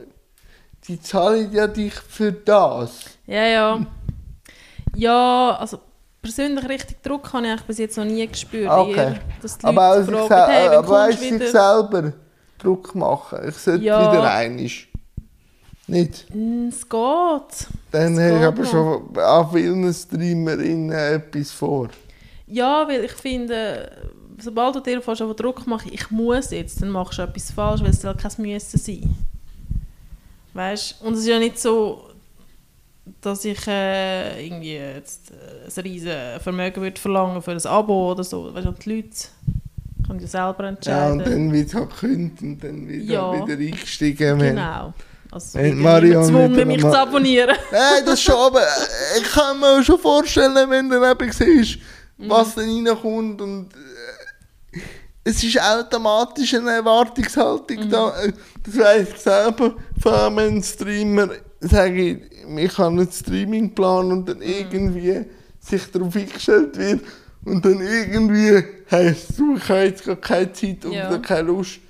[0.86, 2.90] die zahlen ja dich für das.
[3.26, 3.86] Ja, ja.
[4.94, 5.78] Ja, also
[6.22, 8.70] persönlich richtig Druck habe ich bis jetzt noch nie gespürt.
[8.70, 8.92] Okay.
[8.94, 12.12] Eher, dass die Aber auch Leute sich, fragen, sel- hey, aber du sich selber
[12.58, 13.38] Druck machen.
[13.48, 14.12] Ich sollte Ja.
[14.12, 14.88] wieder einig.
[15.86, 16.26] Nicht?
[16.34, 17.68] Mm, Es geht.
[17.90, 18.70] Dann habe ich aber noch.
[18.70, 21.88] schon an vielen Streamerinnen etwas vor.
[22.46, 23.90] Ja, weil ich finde,
[24.40, 27.82] sobald du dir fast auf Druck machst, ich muss jetzt, dann machst du etwas falsch,
[27.82, 29.14] weil es soll kein Müssen sein.
[30.54, 32.04] Weißt Und es ist ja nicht so,
[33.20, 38.24] dass ich äh, irgendwie jetzt äh, ein riesen Vermögen würde verlangen für ein Abo oder
[38.24, 38.54] so.
[38.54, 39.08] Weißt du, die Leute
[40.06, 41.18] können ja selber Ja, entscheiden.
[41.20, 43.46] und dann wird halt gekündigt und dann wieder, Ja.
[43.46, 44.38] wieder eingestiegen.
[44.38, 44.92] genau.
[45.34, 47.56] Also Marion niemand gezwungen, mich zu abonnieren.
[47.72, 51.78] Nein, das schon, aber äh, ich kann mir schon vorstellen, wenn du eben siehst,
[52.16, 52.30] Mhm.
[52.30, 54.78] was dann reinkommt und äh,
[55.24, 57.90] es ist automatisch eine Erwartungshaltung Mhm.
[57.90, 58.22] da.
[58.22, 61.28] Äh, Das weiss ich selber, vor allem ein Streamer,
[61.60, 62.18] sage ich,
[62.56, 64.26] ich habe einen Streamingplan und Mhm.
[64.26, 65.24] dann irgendwie
[65.60, 67.00] sich darauf eingestellt wird
[67.44, 71.08] und dann irgendwie heisst du, ich habe jetzt gar keine Zeit Ja.
[71.08, 71.80] oder keine Lust.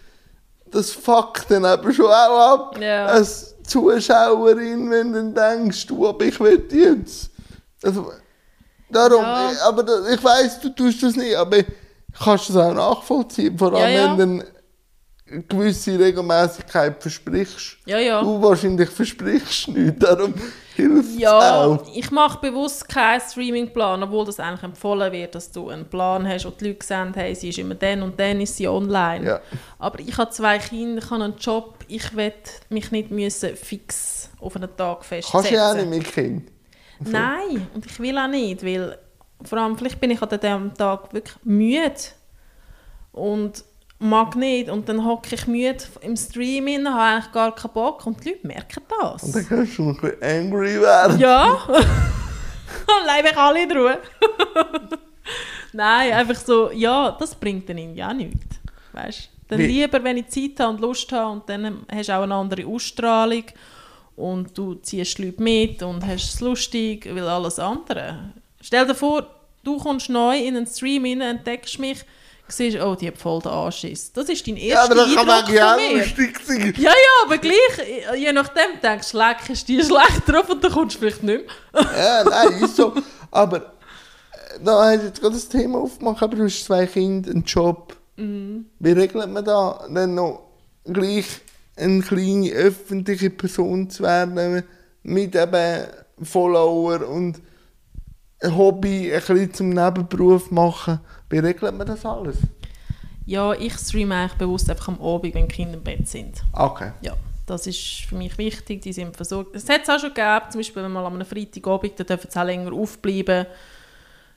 [0.74, 3.06] Das fuckt dann eben schon auch ab Ja.
[3.06, 7.30] als Zuschauerin, wenn du dann denkst, du, aber ich will jetzt.
[7.82, 8.12] Also,
[8.90, 9.50] darum, Ja.
[9.52, 11.58] ich- aber da- ich weiß, du tust das nicht, aber
[12.22, 14.44] kannst das auch nachvollziehen, vor allem Ja, wenn du
[15.30, 17.76] eine gewisse Regelmäßigkeit versprichst.
[17.86, 20.34] Du wahrscheinlich versprichst nichts, darum
[20.74, 21.84] hilft Ja, auch.
[21.94, 26.46] ich mache bewusst keinen Streamingplan, obwohl das eigentlich empfohlen wird, dass du einen Plan hast
[26.46, 29.24] und die Leute sehen, hey, sie ist immer dann und dann ist sie online.
[29.26, 29.40] Ja.
[29.78, 32.32] Aber ich habe zwei Kinder, ich habe einen Job, ich will
[32.70, 35.32] mich nicht müssen fix auf einen Tag festsetzen.
[35.32, 36.50] Kannst du ja auch nicht mit Kind.
[37.00, 38.98] Nein, und ich will auch nicht, weil
[39.42, 41.92] vor allem vielleicht bin ich an diesem Tag wirklich müde
[43.12, 43.64] und
[44.04, 48.06] mag nicht und dann hocke ich müde im Stream hin, habe eigentlich gar keinen Bock
[48.06, 49.22] und die Leute merken das.
[49.24, 51.18] Und dann kannst du ein bisschen angry werden.
[51.18, 51.58] Ja.
[53.06, 53.98] Lass mich alle in Ruhe.
[55.72, 58.56] Nein, einfach so, ja, das bringt dann irgendwie auch nichts.
[58.92, 59.28] Weißt?
[59.48, 62.22] Dann Wie- lieber, wenn ich Zeit habe und Lust habe und dann hast du auch
[62.22, 63.44] eine andere Ausstrahlung
[64.16, 68.32] und du ziehst Leute mit und hast es lustig, weil alles andere.
[68.60, 69.26] Stell dir vor,
[69.64, 72.04] du kommst neu in einen Stream rein, entdeckst mich,
[72.48, 74.12] siehst, oh, die hat voll den Anschiss.
[74.12, 76.74] Das ist dein Ja, erster aber das kann Eindruck eigentlich auch lustig sein.
[76.76, 80.72] Ja, ja, aber gleich, je nachdem denkst du, leck, ist die schlecht drauf und dann
[80.72, 81.84] kommst du vielleicht nicht mehr.
[81.96, 82.94] Ja, nein, ist so.
[83.30, 83.62] Aber äh,
[84.62, 87.96] da jetzt gerade das Thema aufgemacht, aber du hast zwei Kinder, einen Job.
[88.16, 88.66] Mhm.
[88.78, 90.42] Wie regelt man da dann noch
[90.84, 91.26] gleich
[91.76, 94.62] eine kleine öffentliche Person zu werden
[95.02, 95.86] mit eben
[96.22, 97.40] Follower und
[98.50, 101.00] Hobby ein bisschen zum Nebenberuf machen?
[101.30, 102.36] Wie regelt man das alles?
[103.26, 106.42] Ja, ich streame eigentlich bewusst einfach am Abend, wenn die Kinder im Bett sind.
[106.52, 106.92] Okay.
[107.00, 107.14] Ja,
[107.46, 109.56] das ist für mich wichtig, die sind versorgt.
[109.56, 112.30] Es hat es auch schon gegeben, zum Beispiel wenn mal an einem Freitagabend, da dürfen
[112.30, 113.46] sie auch länger aufbleiben.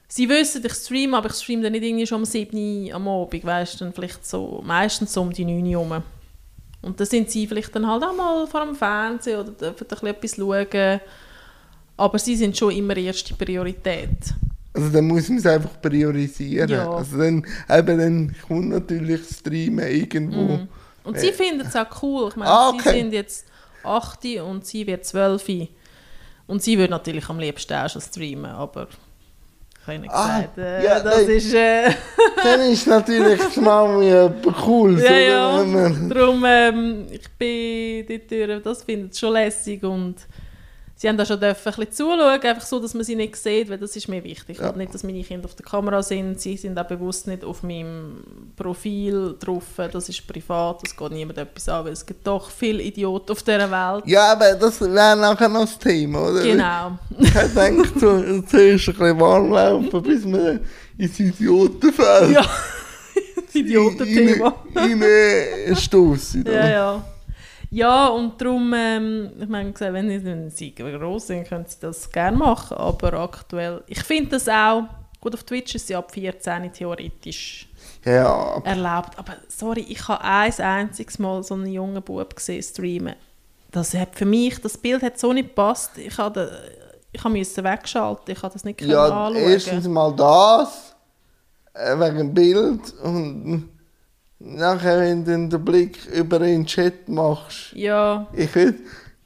[0.08, 3.08] Sie wissen, ich streame, aber ich streame dann nicht irgendwie schon um 7 Uhr am
[3.10, 6.04] Abend, weißt dann vielleicht so, meistens so um die 9 Uhr.
[6.82, 10.16] Und da sind sie vielleicht dann halt auch mal vor dem Fernsehen oder dürfen ein
[10.22, 11.02] bisschen etwas schauen.
[11.98, 14.10] Aber sie sind schon immer erste Priorität.
[14.74, 16.70] Also dann muss man es einfach priorisieren.
[16.70, 16.90] Ja.
[16.92, 20.42] Also dann, eben, dann kommt natürlich Streamen irgendwo.
[20.42, 20.68] Mhm.
[21.04, 22.30] Und sie finden es auch cool.
[22.30, 23.00] Ich meine, Ah, sie okay.
[23.00, 23.46] sind jetzt
[23.84, 25.70] 8 und sie wird 12.
[26.46, 28.88] Und sie würde natürlich am liebsten auch schon streamen, aber
[29.86, 30.58] habe ich nicht Ah, gesagt.
[30.58, 31.30] Äh, ja, das nein.
[31.30, 31.54] ist...
[31.54, 31.90] Äh,
[32.44, 35.00] Dann ist natürlich die Mami etwas cool.
[35.00, 35.62] ja, ja.
[35.62, 40.16] wenn man- Darum, ähm, ich bin dort das findet es schon lässig und
[40.98, 43.70] sie haben da schon dürfen ein bisschen zuschauen, einfach so, dass man sie nicht sieht,
[43.70, 44.58] weil das ist mir wichtig.
[44.60, 44.72] Ja.
[44.74, 48.24] Nicht, dass meine Kinder auf der Kamera sind, sie sind auch bewusst nicht auf meinem
[48.56, 52.82] Profil drauf, das ist privat, das geht niemand etwas an, weil es gibt doch viele
[52.84, 54.04] Idioten auf dieser Welt.
[54.08, 56.42] Ja, aber das wäre nachher noch das Thema, oder?
[56.42, 56.98] Genau.
[57.20, 60.60] Ich denke, so, zuerst ein bisschen warm laufen, bis man
[60.98, 62.42] ins Idiotenfeld Ja,
[63.46, 64.56] das Idiotenthema.
[64.76, 66.44] reinstoßen.
[66.46, 67.06] Ja, ja.
[67.70, 72.78] Ja, und darum, ähm, ich meine, wenn sie- groß sind, können sie das gerne machen,
[72.78, 74.84] aber aktuell, ich finde das auch,
[75.20, 77.68] gut, auf Twitch ist sie ab 14 theoretisch
[78.06, 83.16] Ja, erlaubt, aber sorry, ich habe ein einziges Mal so einen jungen Bub gesehen streamen.
[83.72, 86.50] Das hat für mich, das Bild hat so nicht gepasst, ich habe
[87.12, 89.36] ich müssen wegschalten, ich habe das nicht ja anschauen.
[89.36, 90.96] erstens mal das,
[91.74, 93.70] äh, wegen dem Bild und
[94.40, 98.76] nachher, wenn du dann den Blick über den Chat machst, Ja, ich will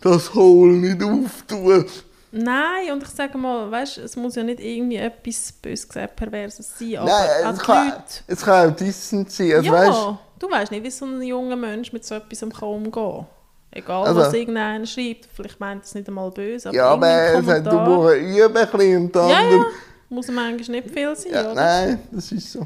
[0.02, 1.86] das Hole nicht auftun.
[2.34, 6.78] Nein, und ich sage mal, weißt, es muss ja nicht irgendwie etwas, bös gesagt, Perverses
[6.80, 8.02] sein, aber Nein, es kann, Leute...
[8.28, 9.52] es kann auch dissend sein.
[9.52, 10.00] Also, ja, weißt,
[10.40, 13.26] du weißt nicht, wie so ein junger Mensch mit so etwas kann umgehen kann.
[13.74, 15.28] Egal, Also- was irgendeiner schreibt.
[15.34, 18.68] Vielleicht meint es nicht einmal böse, aber ja, aber es hat, du musst üben ein
[18.70, 19.66] bisschen und der Ja, ja,
[20.10, 21.54] muss manchmal nicht viel sein, Ja, oder?
[21.56, 22.66] nein, das ist so.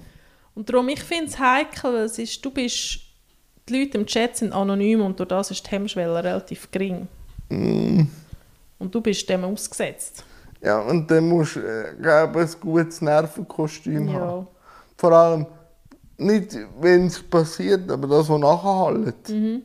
[0.56, 3.02] Und darum, ich finde es heikel, weil es ist, du bist...
[3.68, 7.08] Die Leute im Chat sind anonym und durch das ist die Hemmschwelle relativ gering.
[7.50, 8.04] Mm.
[8.78, 10.24] Und du bist dem ausgesetzt.
[10.62, 14.41] Ja, und dann musst du, äh, glaube ich, ein gutes Nervenkostüm haben.
[14.41, 14.48] Ja.
[14.98, 15.48] Vor allem
[16.18, 19.30] nicht, wenn es passiert, aber das, was nachher halt.
[19.30, 19.63] Mhm.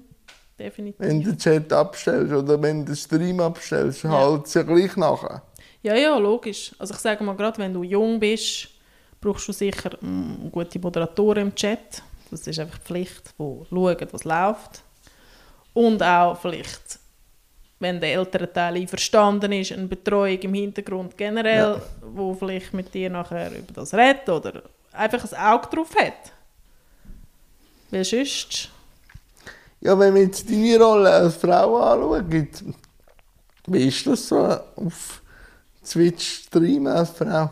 [0.58, 0.98] Definitiv.
[0.98, 4.12] Wenn du den Chat abstellst oder wenn du den Stream abstellst, Ja.
[4.12, 5.42] halt es ja gleich nachher.
[5.82, 6.74] Ja, ja, logisch.
[6.78, 8.68] Also ich sage mal, gerade wenn du jung bist,
[9.20, 12.02] brauchst du sicher mm, gute Moderatoren im Chat.
[12.30, 14.82] Das ist einfach die Pflicht, die schauen, was läuft.
[15.74, 16.98] Und auch vielleicht,
[17.78, 21.82] wenn der ältere Teil einverstanden ist, eine Betreuung im Hintergrund generell, Ja.
[22.02, 26.32] wo vielleicht mit dir nachher über das redet oder einfach ein Auge drauf hat.
[27.90, 28.70] Weil sonst...
[29.82, 32.64] Ja, wenn man jetzt deine Rolle als Frau anschaut,
[33.66, 35.22] wie ist das so auf
[35.84, 37.50] Twitch streamen als Frau?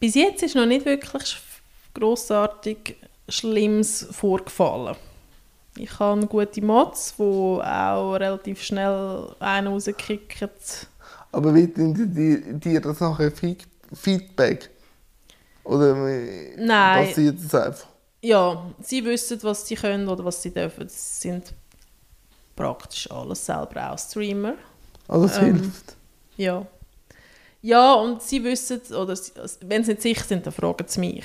[0.00, 1.36] Bis jetzt ist noch nicht wirklich
[1.94, 2.96] grossartig
[3.28, 4.96] Schlimmes vorgefallen.
[5.76, 10.50] Ich habe gute Mods, die auch relativ schnell einen rauskicken.
[11.32, 14.70] Aber wie tun die dir das nachher Feed- Feedback?
[15.64, 15.94] Oder
[16.56, 17.06] Nein.
[17.06, 17.86] passiert das einfach?
[18.22, 20.88] Ja, sie wissen, was sie können oder was sie dürfen.
[20.88, 21.52] Sie sind
[22.56, 24.54] praktisch alles selber auch Streamer.
[25.06, 25.96] Also es Ähm, hilft.
[26.36, 26.66] Ja.
[27.60, 31.24] Ja, und sie wissen, oder sie- wenn sie nicht sicher sind, dann fragen sie mich.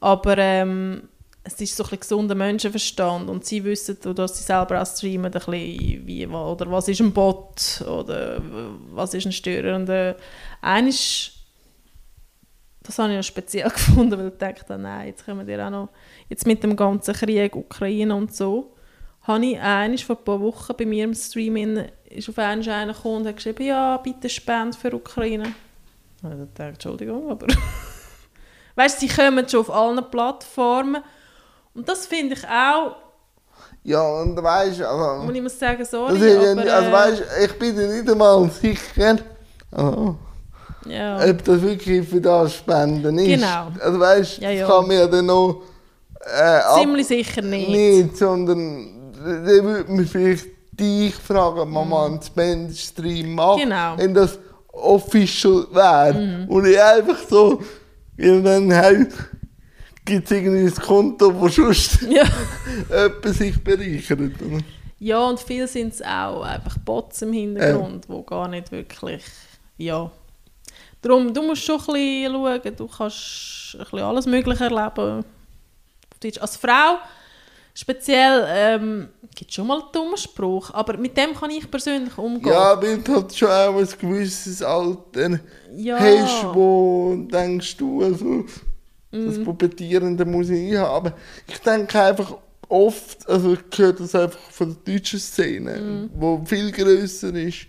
[0.00, 1.08] Aber ähm,
[1.44, 5.32] es ist so ein gesunder Menschenverstand und sie wissen, dass sie selber auch streamen, ein
[5.32, 8.40] bisschen wie, oder was ist ein Bot oder
[8.92, 9.76] was ist ein Störer.
[9.76, 10.14] Und äh,
[10.60, 11.32] eines,
[12.82, 15.88] das habe ich noch speziell gefunden, weil ich dachte, nein, jetzt kommen wir auch noch,
[16.28, 18.74] jetzt mit dem ganzen Krieg, Ukraine und so,
[19.22, 22.68] habe ich eines vor ein paar Wochen bei mir im Stream in, ist auf einmal
[22.68, 25.54] einer gekommen und hat geschrieben, ja, bitte spend für Ukraine.
[26.22, 27.46] Und ich dachte, Entschuldigung, aber...
[28.74, 31.02] weißt sie kommen schon auf allen Plattformen
[31.74, 32.96] und das finde ich auch,
[33.82, 36.72] Ja, und weißt du, also, muss ich muss sagen, sorry, ist, ja aber...
[36.72, 39.16] also äh, weißt, ich bin dir nicht einmal sicher,
[39.70, 40.16] also,
[40.86, 41.28] ja.
[41.28, 43.40] ob das wirklich für das Spenden ist.
[43.40, 43.68] Genau.
[43.80, 44.66] Also weißt, Ja, ja.
[44.66, 45.62] das kann mir dann noch
[46.20, 47.68] äh, Ziemlich sicher nicht.
[47.68, 50.46] nicht, sondern dann würde man vielleicht
[50.82, 53.62] dich fragen, Mama, einen Spend-Stream machen, Mhm.
[53.70, 53.94] Genau.
[53.94, 53.98] Mhm.
[53.98, 54.38] wenn das
[54.72, 56.46] official wäre.
[56.48, 57.62] Und ich einfach so,
[58.16, 59.12] dann halt
[60.04, 62.24] gibt es irgendwie ein Konto, wo sonst Ja.
[62.90, 64.20] jemand sich bereichert.
[64.98, 69.22] Ja, und viel sind es auch einfach Bots im Hintergrund, wo gar nicht wirklich,
[69.76, 70.10] ja.
[71.02, 75.24] Darum, du musst schon ein bisschen schauen, du kannst ein bisschen alles Mögliche erleben.
[76.40, 76.98] Als Frau
[77.74, 82.52] speziell ähm, gibt es schon mal dummen Spruch, aber mit dem kann ich persönlich umgehen.
[82.52, 85.40] Ja, weil du halt schon auch ein gewisses Alter
[85.76, 85.98] Ja.
[85.98, 88.44] hast, wo denkst du, also,
[89.14, 89.26] Mhm.
[89.26, 91.06] das Puppetierende muss ich haben.
[91.08, 92.36] Aber ich denke einfach
[92.68, 96.10] oft, also ich höre das einfach von der deutschen Szene, Mhm.
[96.14, 97.66] wo viel grösser ist.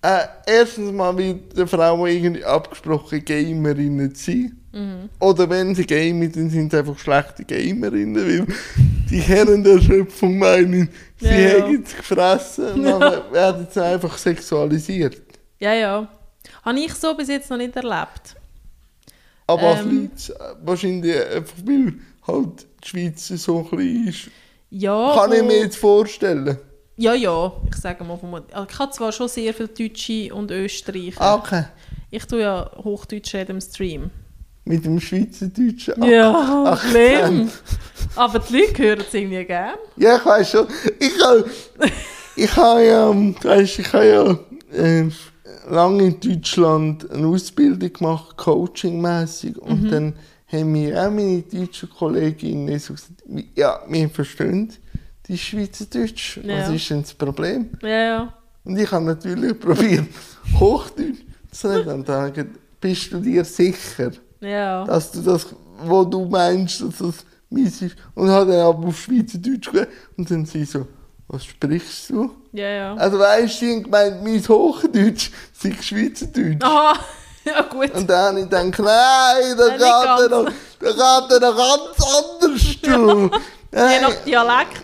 [0.00, 4.57] Äh, erstens mal wird der Frau irgendwie abgesprochen, Gamerinnen sein.
[4.72, 5.08] Mhm.
[5.20, 8.46] Oder wenn sie gamen, dann sind sie einfach schlechte Gamerinnen, weil
[9.10, 11.38] die Herren der Schöpfung meinen, sie Ja, ja.
[11.66, 15.20] hätten es gefressen und dann werden sie einfach sexualisiert.
[15.58, 16.08] Ja, ja.
[16.64, 18.36] Habe ich so bis jetzt noch nicht erlebt.
[19.46, 20.10] Aber Ähm.
[20.14, 21.94] vielleicht äh, wahrscheinlich einfach, weil
[22.26, 24.28] halt die Schweiz so klein ist.
[24.70, 26.58] Ja, Kann ich mir jetzt vorstellen.
[26.96, 30.50] Ja, ja, ich sage mal vom also Ich habe zwar schon sehr viele Deutsche und
[30.50, 31.20] Österreicher.
[31.20, 31.64] Ah, okay.
[32.10, 34.10] Ich tue ja Hochdeutsch im Stream.
[34.68, 36.02] Mit dem Schweizerdeutschen.
[36.04, 37.48] Ja, Ach, schlimm.
[38.14, 39.78] Aber die Leute hören es irgendwie gerne.
[39.96, 40.66] Ja, ich weiß schon.
[40.98, 41.44] Ich habe
[42.36, 44.38] ich ha ja, ähm, weißt, ich ha ja
[44.72, 45.08] äh,
[45.70, 49.90] lange in Deutschland eine Ausbildung gemacht, coachingmäßig Und Mhm.
[49.90, 50.14] dann
[50.52, 53.22] haben mir auch meine deutschen Kolleginnen so gesagt,
[53.54, 54.72] ja, wir verstehen
[55.26, 56.40] die Schweizerdeutsch.
[56.42, 56.58] Ja.
[56.58, 57.70] Was ist denn das Problem?
[57.82, 58.34] Ja, ja.
[58.64, 60.06] Und ich habe natürlich probiert,
[60.58, 61.18] Hochdeutsch
[61.50, 61.88] zu reden.
[61.90, 64.12] Und dann habe gesagt, bist du dir sicher?
[64.40, 64.84] Ja.
[64.84, 65.46] dass du das,
[65.84, 67.14] wo du meinst, dass das
[67.50, 67.96] mies ist.
[68.14, 69.88] Und hat dann aber auf Schweizerdeutsch geredet.
[70.16, 70.86] Und dann sie so,
[71.28, 72.30] was sprichst du?
[72.52, 72.94] Ja, ja.
[72.94, 76.62] Also weißt du, sie haben gemeint, mein Hochdeutsch sei Schweizerdeutsch.
[76.64, 76.94] Aha,
[77.44, 77.94] ja gut.
[77.94, 82.42] Und dann habe ich gedacht, nein, da geht er noch, da geht er noch ganz
[82.42, 83.30] anders zu.
[83.70, 84.82] Je nach Dialekt.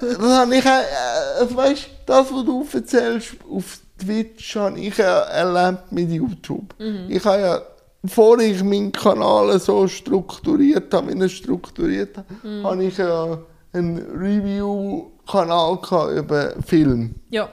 [0.00, 4.80] das habe ich auch, äh, also weißt du, das, was du erzählst auf Twitch, habe
[4.80, 6.74] ich ja erlebt mit YouTube.
[7.08, 7.60] Ich habe ja,
[8.02, 13.38] bevor ich meinen Kanal so strukturiert habe, wie ich strukturiert habe, habe ich ja
[13.72, 15.78] einen Review-Kanal
[16.16, 17.14] über Film.
[17.30, 17.48] Ja.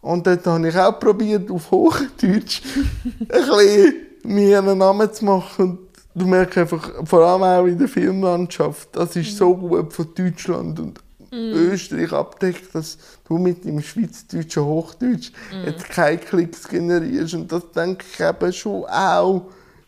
[0.00, 2.62] Und dort habe ich auch probiert, auf Hochdeutsch
[3.04, 5.64] ein bisschen mir einen Namen zu machen.
[5.64, 5.78] Und
[6.14, 10.78] du merkst einfach, vor allem auch in der Filmlandschaft, das ist so gut von Deutschland
[10.78, 11.00] und
[11.32, 15.32] Österreich abdeckt, dass du mit dem schweizerdeutschen Hochdeutsch
[15.64, 17.34] jetzt keine Klicks generierst.
[17.34, 19.46] Und das denke ich eben schon auch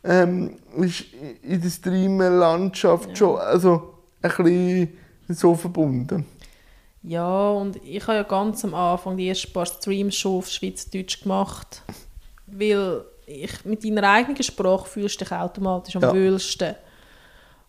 [0.09, 1.05] ähm, ist
[1.42, 4.88] in der Streamer-Landschaft schon also ein bisschen
[5.29, 6.25] so verbunden.
[7.03, 11.23] Ja, und ich habe ja ganz am Anfang die ersten paar Streams schon auf Schweizerdeutsch
[11.23, 11.83] gemacht,
[12.47, 16.12] weil ich mit deiner eigenen Sprache fühlst du dich automatisch am Ja.
[16.12, 16.75] wohlsten.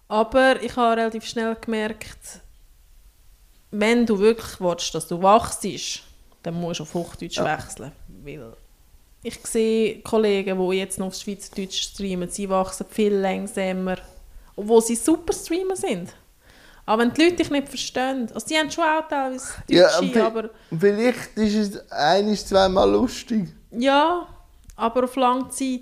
[0.07, 2.39] Aber ich habe relativ schnell gemerkt,
[3.71, 5.67] wenn du wirklich willst, dass du wachst,
[6.41, 7.45] dann musst du auf Hochdeutsch Ja.
[7.45, 7.91] wechseln.
[8.23, 8.53] Weil
[9.23, 13.97] ich sehe Kollegen, die jetzt noch auf Schweizerdeutsch streamen, sie wachsen viel langsamer,
[14.55, 16.13] obwohl sie super Streamer sind.
[16.85, 20.13] Aber wenn die Leute dich nicht verstehen, also sie haben schon auch teilweise Ja, Deutsche,
[20.15, 23.49] vi- aber Vielleicht ist es ein, zweimal lustig.
[23.71, 24.25] ja,
[24.75, 25.81] aber auf lange Zeit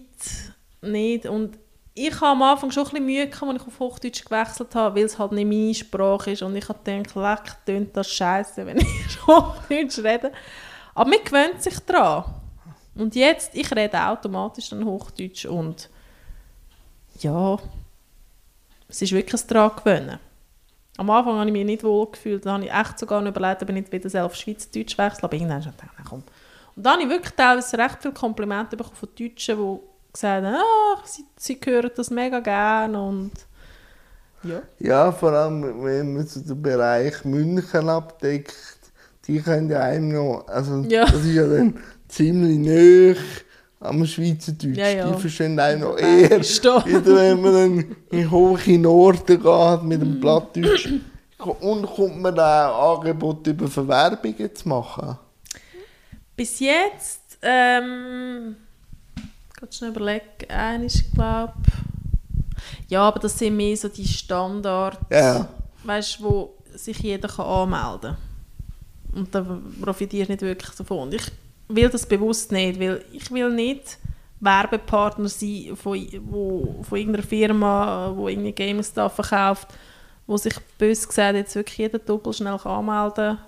[0.81, 1.25] nicht.
[1.27, 1.57] Und
[1.93, 4.95] ich habe am Anfang schon ein bisschen Mühe gehabt, als ich auf Hochdeutsch gewechselt habe,
[4.97, 6.41] weil es halt nicht meine Sprache ist.
[6.41, 10.31] Und ich habe gedacht, leck, tönt das scheiße, wenn ich Hochdeutsch rede.
[10.93, 12.25] Aber man gewöhnt sich daran.
[12.97, 15.89] Und jetzt, ich rede automatisch dann Hochdeutsch und
[17.19, 17.57] ja,
[18.89, 20.19] es ist wirklich ein daran gewöhnen.
[20.97, 23.69] Am Anfang habe ich mich nicht wohl gefühlt, da habe ich echt sogar überlegt, ob
[23.69, 26.23] ich nicht wieder auf Schweizerdeutsch wechsle, aber irgendwann habe ich gedacht, komm.
[26.75, 29.79] Und dann habe ich wirklich teilweise recht viele Komplimente bekommen von Deutschen, die
[30.13, 33.31] gesagt haben, ah, sie, sie hören das mega gerne und
[34.43, 34.61] ja.
[34.79, 38.55] Ja, vor allem, wenn man so den Bereich München abdeckt,
[39.25, 41.05] die können ja einem noch, also Ja.
[41.05, 43.15] das ist ja dann ziemlich näher
[43.79, 44.77] am Schweizerdeutsch.
[44.77, 45.11] Ja, ja.
[45.11, 50.19] Die verstehen einen noch eher, wieder wenn man dann in hohe Norden geht mit dem
[50.19, 50.89] Plattdeutsch.
[51.37, 55.17] Und kommt man auch Angebote über Verwerbungen zu machen?
[56.35, 58.55] Bis jetzt, ähm,
[59.55, 61.53] gerade schnell überlegen, eines, glaube
[62.87, 65.47] ja, aber das sind mehr so die Standards, Ja.
[65.83, 68.15] weißt, wo sich jeder kann anmelden
[69.13, 69.19] kann.
[69.19, 69.45] Und da
[69.81, 71.11] profitierst du nicht wirklich davon.
[71.11, 71.23] Ich
[71.67, 73.97] will das bewusst nicht, weil ich will nicht
[74.39, 79.67] Werbepartner sein von, wo, von irgendeiner Firma, wo irgendwie Gaming-Stuff verkauft,
[80.27, 83.39] wo sich bös gesagt jetzt wirklich jeder doppelt schnell anmelden kann.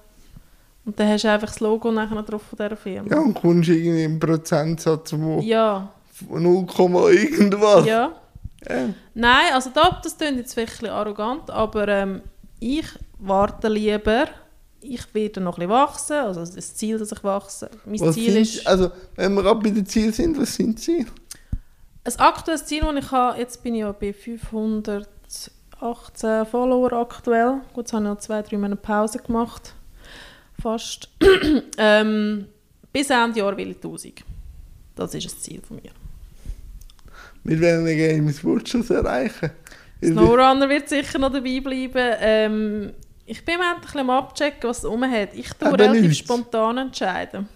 [0.86, 3.10] Und dann hast du einfach das Logo nachher drauf von dieser Firma.
[3.12, 5.90] Ja, und kommst irgendwie im Prozentsatz wo Ja,
[6.28, 6.66] 0,
[7.12, 7.86] irgendwas.
[7.86, 8.12] ja.
[8.68, 8.90] Ja.
[9.14, 12.22] Nein, also da, das klingt jetzt bisschen arrogant, aber ähm,
[12.60, 12.86] ich
[13.20, 14.26] warte lieber,
[14.82, 17.70] ich werde noch ein bisschen wachsen, also das Ziel, dass ich wachse.
[17.86, 20.82] Mein Was Ziel ist, also, wenn wir gerade bei den Zielen sind, was sind die
[20.82, 21.08] Ziele?
[22.06, 27.86] ein aktuelles Ziel, das ich habe, jetzt bin ich ja bei 518 Follower aktuell, gut,
[27.86, 29.74] jetzt habe ich noch zwei, drei Monate Pause gemacht,
[30.62, 31.10] fast.
[31.78, 32.46] ähm,
[32.92, 34.24] bis Ende Jahr will ich 1000.
[34.96, 35.92] Das ist das Ziel von mir.
[37.44, 39.52] Mit welchen Games willst du das erreichen?
[40.04, 42.16] Snowrunner wird sicher noch dabei bleiben.
[42.20, 42.94] Ähm,
[43.30, 45.34] ich bin im Moment ein bisschen abchecken, was es rum hat.
[45.34, 46.18] Ich tue Aber relativ nichts.
[46.18, 47.48] spontan entscheiden.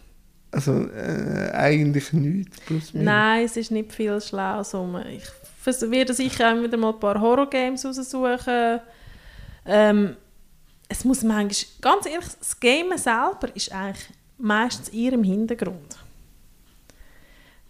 [0.52, 2.60] Also äh, eigentlich nichts.
[2.62, 3.06] Plus minus.
[3.06, 5.02] Nein, es ist nicht viel Schlaues rum.
[5.10, 5.24] Ich
[5.90, 8.82] werde sicher auch wieder mal ein paar Horror-Games raussuchen.
[9.66, 10.16] Ähm,
[10.88, 14.06] es muss manchmal, ganz ehrlich, das Game selber ist eigentlich
[14.38, 15.98] meistens eher im Hintergrund.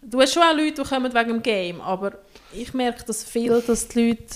[0.02, 2.18] Du hast schon auch Leute, die kommen wegen dem Game, aber
[2.52, 4.36] ich merke das viel, dass die Leute,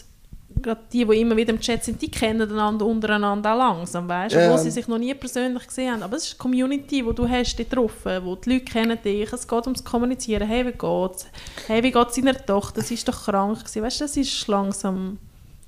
[0.62, 4.36] gerade die, die immer wieder im Chat sind, die kennen einander untereinander auch langsam, weißt
[4.36, 6.03] du, wo sie sich noch nie persönlich gesehen haben.
[6.03, 9.47] Aber es ist eine Community, wo du hast getroffen, wo die Leute kennen dich, es
[9.47, 11.26] geht ums Kommunizieren, hey, wie geht's?
[11.68, 12.82] Hey, wie geht's deiner Tochter?
[12.82, 13.82] Sie ist doch krank gewesen.
[13.84, 15.18] Weißt du, das ist langsam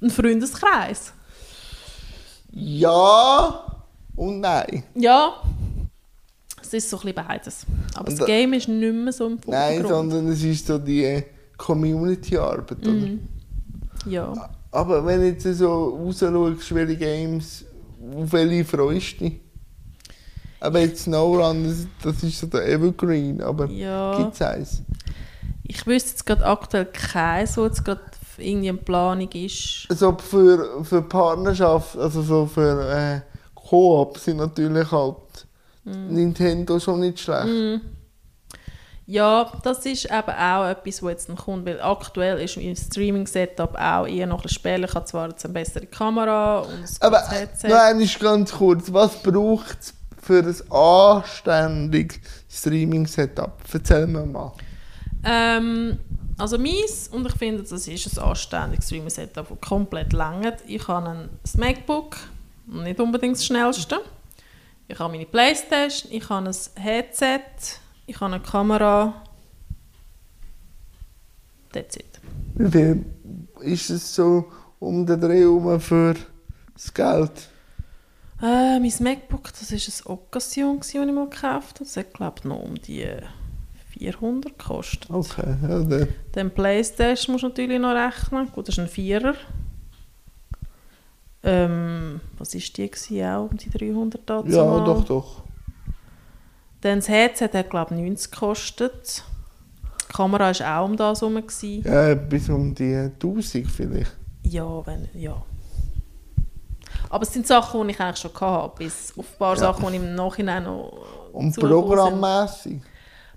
[0.02, 1.14] ein Freundeskreis.
[2.52, 3.64] Ja
[4.16, 4.84] und nein.
[4.96, 5.34] Ja,
[6.62, 7.66] es ist so ein bisschen beides.
[7.94, 10.12] Aber Und das da- Game ist nicht mehr so im Nein, Vordergrund.
[10.12, 11.24] sondern es ist so die
[11.58, 12.80] Community-Arbeit.
[12.80, 12.92] oder?
[12.92, 13.20] Mhm.
[14.06, 14.50] Ja.
[14.72, 17.66] Aber wenn du jetzt so rausschaust, welche Games,
[18.16, 19.40] auf welche freust du dich?
[20.60, 24.14] Aber jetzt SnowRun, das, das ist so der Evergreen, aber Ja.
[24.16, 24.82] gibt es eins?
[25.64, 28.02] Ich wüsste jetzt gerade aktuell keins, wo jetzt gerade
[28.38, 29.88] irgendwie eine Planung ist.
[29.90, 33.22] Also für, für Partnerschaft, also so für äh,
[33.56, 35.16] Koop sind natürlich halt
[35.86, 37.46] Nintendo schon nicht schlecht.
[37.48, 37.82] Mhm.
[39.10, 43.74] Ja, das ist eben auch etwas, was jetzt noch kommt, weil aktuell ist mein Streaming-Setup
[43.74, 44.92] auch eher noch ein spärlich.
[44.92, 47.70] Ich habe zwar jetzt eine bessere Kamera und ein Aber Headset.
[47.70, 52.20] noch einmal ganz kurz, was braucht es für ein anständiges
[52.52, 53.54] Streaming-Setup?
[53.74, 54.54] Erzähl mir mal.
[55.24, 55.98] Ähm,
[56.38, 60.58] also meins, und ich finde, das ist ein anständiges Streaming-Setup, das komplett langt.
[60.68, 62.16] Ich habe ein MacBook,
[62.68, 64.02] nicht unbedingt das schnellste.
[64.88, 67.40] Ich habe meine Playstation, ich habe ein Headset,
[68.10, 69.14] ich habe eine Kamera.
[71.72, 72.20] That's it.
[72.56, 73.04] Wie
[73.62, 74.46] ist es so
[74.80, 76.16] um den Dreh herum für
[76.74, 77.50] das Geld?
[78.42, 81.84] Äh, mein MacBook, das war eine Occasion, die ich mal gekauft habe.
[81.86, 83.06] Das hat, glaube ich, noch um die
[83.92, 85.10] 400 gekostet.
[85.10, 86.08] Okay, ja, dann.
[86.32, 88.52] Dann Playstation musst du natürlich noch rechnen.
[88.52, 89.36] Gut, das ist ein Vierer.
[91.44, 92.90] Ähm, was war die?
[92.90, 93.24] Gewesen?
[93.26, 94.84] Auch um die 300 dazu Ja, mal.
[94.86, 95.44] doch, doch.
[96.82, 99.24] Dann das Headset hat, glaube ich, 90 gekostet.
[100.10, 101.44] Die Kamera war auch um das herum.
[101.84, 104.16] Ja, bis um die 1000 vielleicht.
[104.44, 105.44] Ja, wenn, ja.
[107.10, 109.60] Aber es sind Sachen, die ich eigentlich schon hatte, bis auf ein paar Ja.
[109.60, 112.82] Sachen, die im Nachhinein noch Und programmmässig.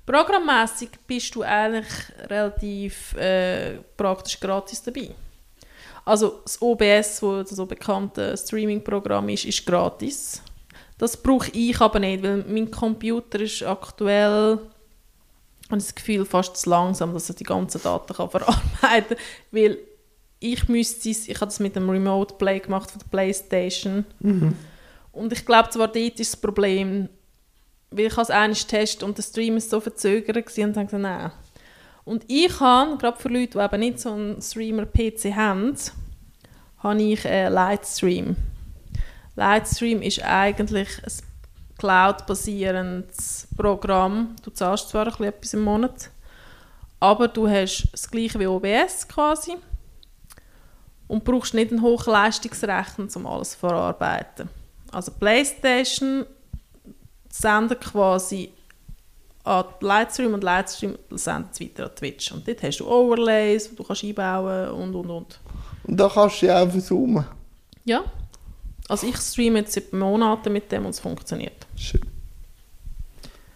[0.04, 1.86] Programmmässig bist du eigentlich
[2.28, 5.10] relativ äh, praktisch gratis dabei.
[6.04, 10.42] Also das OBS, wo das so bekannte Streaming-Programm ist, ist gratis.
[11.02, 14.60] Das brauche ich aber nicht, weil mein Computer ist aktuell
[15.68, 19.16] habe das Gefühl, fast zu langsam, dass er die ganzen Daten kann verarbeiten kann.
[19.50, 19.78] Weil
[20.38, 24.04] ich müsste es, ich habe das mit dem Remote Play gemacht von der Playstation.
[25.10, 27.08] Und ich glaube, zwar dort ist das Problem,
[27.90, 31.02] weil ich es einmal getestet und der Stream ist so verzögert gewesen und dann gesagt,
[31.02, 31.32] nein.
[32.04, 35.74] Und ich habe, gerade für Leute, die eben nicht so einen Streamer-PC haben,
[36.78, 38.36] habe ich einen Lightstream.
[39.36, 41.12] Lightstream ist eigentlich ein
[41.78, 44.36] Cloud-basierendes Programm.
[44.42, 46.10] Du zahlst zwar ein bisschen etwas im Monat,
[47.00, 49.56] aber du hast das gleiche wie OBS quasi
[51.08, 54.48] und brauchst nicht einen Hochleistungsrechner, um alles zu verarbeiten.
[54.92, 56.26] Also PlayStation
[57.30, 58.52] sendet quasi
[59.44, 62.30] an Lightstream und Lightstream sendet es weiter an Twitch.
[62.30, 65.40] Und dort hast du Overlays, die du kannst einbauen und und und.
[65.84, 67.24] Und da kannst du ja auch versummen.
[67.84, 68.04] Ja.
[68.92, 71.66] Also ich streame jetzt seit Monaten mit dem und es funktioniert.
[71.76, 72.02] Schön.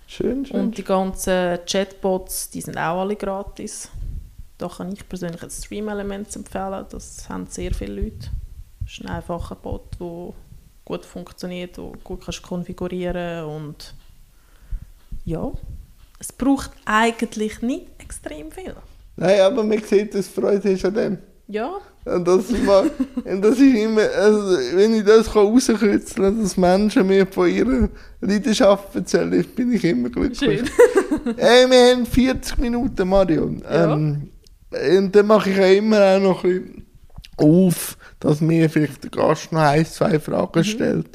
[0.06, 0.58] Schön, schön.
[0.58, 3.90] Und die ganzen Chatbots, die sind auch alle gratis.
[4.56, 6.86] Da kann ich persönlich ein Stream-Element empfehlen.
[6.88, 8.30] Das haben sehr viele Leute.
[8.80, 10.32] Das ist ein einfacher Bot, der
[10.86, 13.92] gut funktioniert, den gut kannst konfigurieren und
[15.26, 15.52] ja,
[16.18, 18.74] es braucht eigentlich nicht extrem viel.
[19.16, 21.18] Nein, aber man sieht, dass Freude hast an dem.
[21.46, 22.90] Ja, Und das, mag,
[23.24, 27.88] und das ist immer, also, wenn ich das rauskürzeln kann, dass Menschen mir von ihrer
[28.20, 30.60] Leidenschaft erzählen, bin ich immer glücklich.
[30.60, 30.70] schön.
[31.36, 33.50] Hey, wir haben 40 Minuten, Mario.
[33.64, 33.94] Ja.
[33.94, 34.30] Ähm,
[34.70, 36.86] und dann mache ich ja immer auch noch ein bisschen
[37.36, 40.20] auf, dass mir vielleicht der Gast noch ein, zwei Mhm.
[40.20, 41.06] Fragen stellt.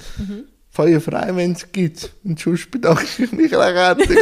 [0.69, 2.13] Feuer frei, wenn es gibt.
[2.23, 4.19] Und sonst bedanke ich mich recht herzlich.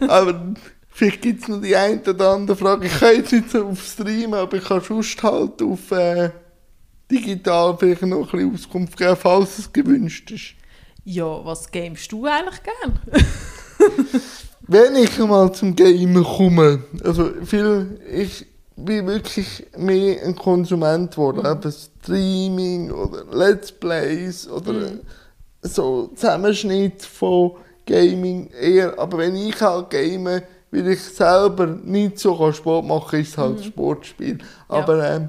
[0.08, 0.54] aber
[0.94, 2.86] vielleicht gibt es noch die eine oder andere Frage.
[2.86, 6.30] Ich kann jetzt nicht so auf Streamen, aber ich kann sonst halt auf äh,
[7.10, 10.54] digital vielleicht noch ein bisschen Auskunft geben, falls es gewünscht ist.
[11.04, 13.00] Ja, was gamest du eigentlich gern?
[14.66, 21.44] Wenn ich mal zum Gamen komme, also viel, ich bin wirklich mehr ein Konsument geworden,
[21.44, 24.92] eben Streaming oder Let's Plays oder
[25.60, 30.40] so Zusammenschnitt von Gaming eher, aber wenn ich halt game,
[30.74, 34.44] weil ich selber nicht so kann Sport machen ist halt Sportspiel, Ja.
[34.68, 35.28] aber ähm,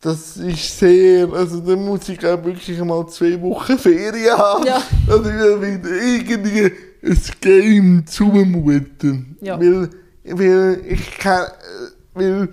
[0.00, 4.82] das ist sehr, also da muss ich auch wirklich mal zwei Wochen Ferien haben, Ja.
[5.06, 6.72] dass ich mir wieder irgendwie
[7.02, 9.36] ein Game zumuten.
[9.40, 9.58] Ja.
[9.60, 9.90] Weil
[10.24, 11.46] weil ich kann,
[12.14, 12.48] weil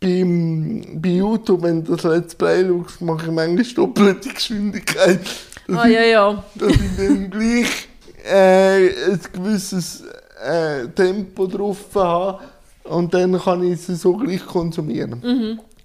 [0.00, 5.20] beim, bei YouTube, wenn du das Let's Play schaust, mache ich manchmal doppelte Geschwindigkeit.
[5.68, 6.44] Ah, ja, ja.
[6.54, 7.88] ich, dass ich dann gleich
[8.24, 10.04] äh, ein gewisses
[10.42, 12.40] äh, Tempo drauf habe
[12.84, 15.22] und dann kann ich es so gleich konsumieren.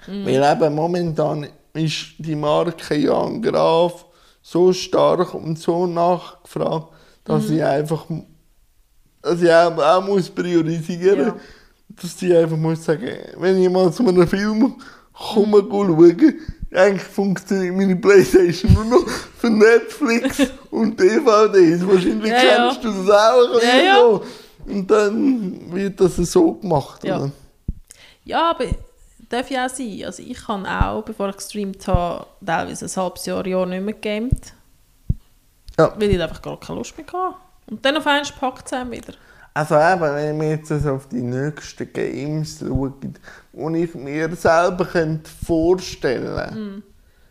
[0.08, 4.06] Weil eben momentan ist die Marke Jan Graf
[4.42, 6.88] so stark und so nachgefragt,
[7.24, 8.06] dass ich einfach
[9.22, 11.36] dass ich auch, auch muss priorisieren Ja.
[12.02, 14.76] dass ich einfach muss sagen, wenn ich mal zu einem Film
[15.12, 15.70] komme, mhm.
[15.70, 16.36] schauen,
[16.74, 21.86] eigentlich funktioniert meine Playstation nur noch für Netflix und DVDs.
[21.88, 22.72] Wahrscheinlich Ja, ja.
[22.72, 24.22] kennst du das auch Ja, ja.
[24.68, 27.04] Und dann wird das so gemacht.
[27.04, 27.18] Ja.
[27.18, 27.32] oder?
[28.26, 28.66] Ja, aber
[29.30, 30.04] darf ja auch sein.
[30.06, 33.94] Also ich habe auch, bevor ich gestreamt habe, teilweise ein halbes Jahr, Jahr nicht mehr
[33.94, 34.54] gegamed.
[35.78, 35.94] Ja.
[35.98, 37.36] Weil ich einfach gar keine Lust mehr hatte.
[37.68, 39.14] Und dann auf einmal packt es wieder.
[39.54, 43.16] Also eben, wenn wir jetzt also auf die nächsten Games schauen,
[43.54, 46.84] wo ich mir selber könnte vorstellen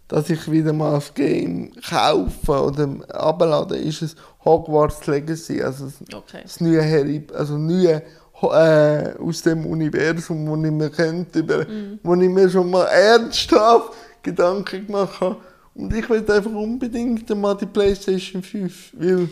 [0.08, 5.94] dass ich wieder mal das Game kaufe oder abladen, ist es Hogwarts Legacy, also das,
[6.14, 6.40] Okay.
[6.42, 8.02] das neue Harry, also neue
[8.42, 11.66] äh, aus dem Universum, wo ich mir könnte, über,
[12.02, 13.92] wo ich mir schon mal ernsthaft
[14.22, 15.36] Gedanken gemacht habe.
[15.74, 19.28] Und ich will einfach unbedingt mal die Playstation 5, weil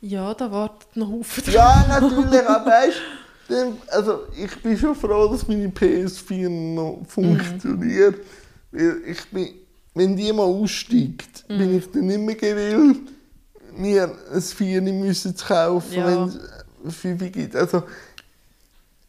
[0.00, 1.44] Ja, da wartet noch Haufen.
[1.52, 2.96] ja, natürlich, aber weißt
[3.48, 8.16] du, also ich bin schon froh, dass meine PS4 noch funktioniert.
[8.72, 9.48] Weil ich bin,
[9.94, 12.98] wenn die mal aussteigt, bin ich dann nicht mehr gewillt,
[13.76, 16.06] mir ein 4 müssen zu kaufen, Ja.
[16.06, 16.40] wenn
[16.86, 17.56] es 5 gibt.
[17.56, 17.82] Also,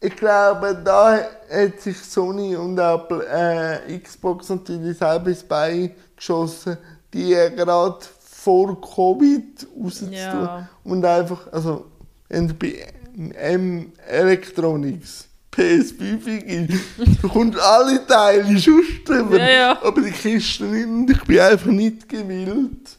[0.00, 1.20] ich glaube, da
[1.50, 6.76] hat sich Sony und auch äh, Xbox natürlich selber ins Bein geschossen,
[7.14, 10.12] die gerade vor Covid rauszutun.
[10.12, 10.68] Ja.
[10.82, 11.86] Und einfach, also,
[12.28, 12.92] bei
[13.34, 19.82] M Electronics PS5 gibt, du kommst alle Teile sonst drüber, Ja, ja.
[19.82, 20.86] aber die Kiste nicht.
[20.86, 22.96] Und ich bin einfach nicht gewillt,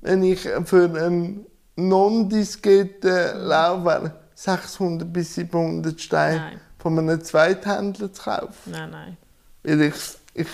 [0.00, 1.44] wenn ich für einen
[1.76, 6.60] Non-Diskette Laufwerk 600 bis 700 Steine Nein.
[6.78, 8.70] von einem Zweithändler zu kaufen.
[8.70, 9.16] Nein, nein.
[9.62, 9.94] Weil ich,
[10.34, 10.46] ich,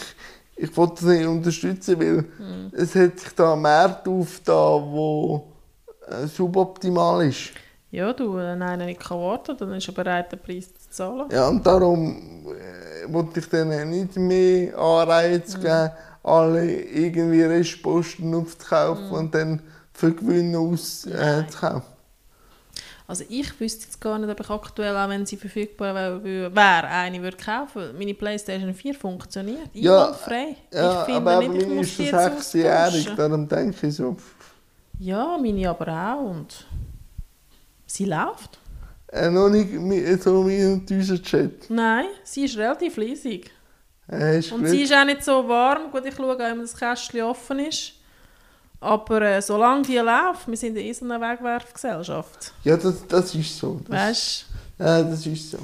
[0.56, 2.24] ich wollte das nicht unterstützen, weil
[2.72, 5.52] es hat sich da ein Markt aufgetan, wo
[6.08, 7.50] äh, suboptimal ist.
[7.90, 11.28] Ja, du, wenn einer nicht kann warten dann ist er bereit, den Preis zu zahlen.
[11.30, 15.90] Ja, und darum äh, wollte ich denen nicht mehr Anreize geben,
[16.22, 21.44] alle irgendwie Restposten aufzukaufen und dann für Gewinn aus äh.
[23.06, 27.22] Also ich wüsste jetzt gar nicht, ob ich aktuell, auch wenn sie verfügbar wäre, eine
[27.22, 27.96] würde kaufen.
[27.96, 29.70] Meine Playstation 4 funktioniert.
[29.72, 30.56] Ja, Einwandfrei.
[30.70, 34.14] Ja, ich finde aber nicht, ich meine muss ist schon sechsjährig, darum denke ich so.
[34.98, 36.30] Ja, meine aber auch.
[36.30, 36.66] Und
[37.86, 38.58] sie läuft.
[39.10, 41.70] Äh, noch nicht so in unserem Chat.
[41.70, 43.50] Nein, sie ist relativ leisig.
[44.10, 44.70] Äh, ist Und gut.
[44.70, 45.90] sie ist auch nicht so warm.
[45.90, 47.92] Gut, ich schaue auch immer, dass das Kästchen offen ist.
[48.80, 52.52] Aber äh, solange die läuft, wir sind in so einer Wegwerfgesellschaft.
[52.64, 53.80] Ja, das, das ist so.
[53.88, 54.46] Das, Weißt
[54.78, 55.58] ja, das ist so.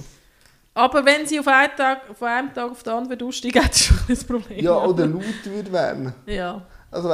[0.74, 3.84] Aber wenn sie auf einen Tag, von einem Tag auf den anderen aussteigt, hat sie
[3.84, 4.64] schon ein Problem.
[4.64, 6.12] Ja, oder laut wird werden.
[6.26, 6.62] Ja.
[6.90, 7.10] Also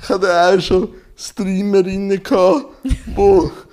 [0.00, 2.66] ich hatte auch schon Streamerinnen gehabt,
[3.14, 3.50] wo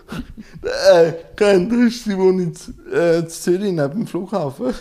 [0.61, 4.73] äh, kennt ihr sie wohnen in äh, Zürich neben dem Flughafen.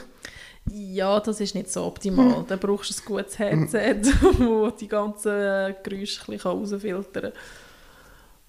[0.70, 2.44] Ja, das ist nicht so optimal.
[2.48, 4.02] Da brauchst du ein gutes Headset,
[4.38, 7.32] wo die ganzen äh, Geräusche ein bisschen rausfiltern kann.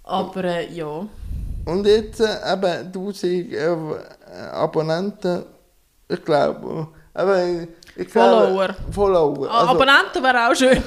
[0.04, 1.08] Aber äh, ja.
[1.66, 3.76] Und jetzt äh, eben 1000 äh,
[4.52, 5.44] Abonnenten,
[6.08, 7.68] ich glaube, aber
[7.98, 8.76] ich glaube, Follower.
[8.92, 9.48] Follower.
[9.52, 10.84] Ah, Also, Abonnenten wäre auch schön.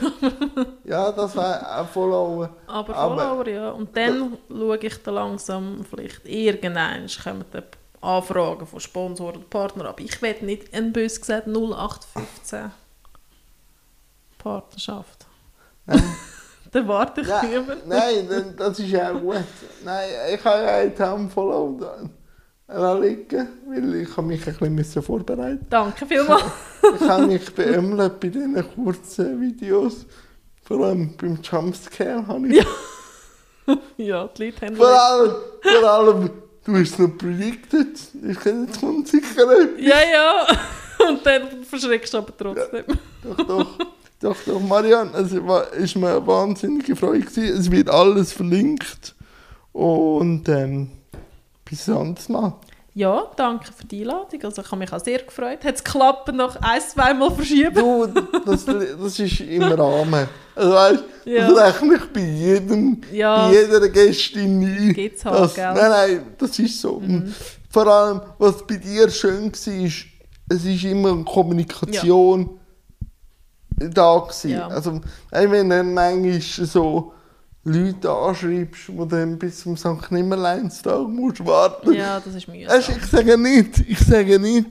[0.84, 2.50] ja, das wäre auch Follower.
[2.66, 3.70] Aber Aber- Follower, ja.
[3.70, 7.64] Und dann schaue ich dann langsam, vielleicht irgendwann kommen dann
[8.00, 9.86] Anfragen von Sponsoren und Partnern.
[9.88, 12.70] Aber ich will nicht, ein bös gesagt, 0815
[14.38, 15.26] Partnerschaft.
[15.86, 16.02] Nein.
[16.72, 17.76] dann warte ich lieber.
[17.86, 19.36] nein, das ist auch gut.
[19.84, 21.98] Nein, ich habe ja einen Handvoll
[22.68, 26.44] da liegen, weil ich habe mich ein bisschen müssen vorbereiten Danke vielmals.
[27.00, 30.04] Ich habe mich beömmelt bei diesen kurzen Videos.
[30.62, 32.56] Vor allem beim Jumpscare habe ich.
[32.56, 32.64] Ja.
[33.96, 36.30] ja, die Leute haben Vor allem, vor allem,
[36.64, 37.98] du hast es noch predicted.
[38.28, 39.80] Ich kann jetzt kommt sicher etwas.
[39.80, 40.46] Ja, ja.
[41.08, 42.84] Und dann verschreckst du aber trotzdem.
[43.22, 43.78] Doch, doch.
[44.20, 47.56] Doch, doch, Marianne, es war, ist mir eine wahnsinnige Freude gewesen.
[47.56, 49.14] Es wird alles verlinkt.
[49.72, 50.90] Und ähm,
[51.68, 52.52] bis Mal.
[52.94, 54.42] Ja, danke für die Einladung.
[54.42, 55.62] Also ich habe mich auch sehr gefreut.
[55.64, 57.74] Hat es geklappt, noch ein, zweimal verschieben?
[57.74, 58.06] Du,
[58.44, 60.28] das, das ist im Rahmen.
[60.56, 61.48] Also weißt, Ja.
[61.48, 63.46] das rechne ich bei jedem, Ja.
[63.48, 64.92] bei jeder Gästin ein.
[64.94, 65.70] Gibt's halt, das, gell?
[65.70, 65.76] Mhm.
[65.76, 66.94] Nein, nein, das ist so.
[66.94, 67.34] Und
[67.70, 70.04] vor allem, was bei dir schön war, ist,
[70.48, 72.58] es ist immer eine Kommunikation
[73.76, 74.50] da gewesen.
[74.50, 74.66] Ja.
[74.68, 75.00] Also,
[75.30, 77.12] wenn dann manchmal so
[77.64, 80.10] Leute anschreibst, die dann bis zum St.
[80.10, 82.78] Nimmerleinstag musst warten Ja, das ist mühsam.
[82.78, 84.68] ich sage nicht, ich sage nicht,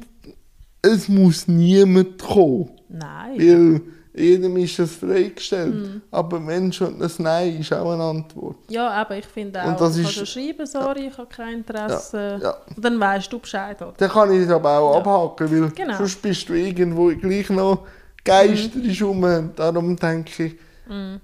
[0.82, 2.70] es muss niemand kommen.
[2.90, 3.38] Nein.
[3.38, 3.82] Weil
[4.16, 5.76] jedem ist das freigestellt.
[5.76, 6.02] Mhm.
[6.10, 8.56] Aber wenn schon das Nein ist auch eine Antwort.
[8.70, 11.28] Ja, aber ich finde auch, Und das du kannst ist- ja schreiben, sorry, ich habe
[11.28, 12.40] kein Interesse.
[12.42, 12.56] Ja.
[12.76, 13.94] Und dann weißt du Bescheid, oder?
[13.98, 15.00] Dann kann ich es aber auch Ja.
[15.02, 15.98] abhaken, weil Genau.
[15.98, 17.86] sonst bist du irgendwo gleich noch
[18.24, 19.04] Geister mhm.
[19.04, 19.50] rum.
[19.56, 20.56] Darum denke ich,
[20.90, 21.20] Mhm.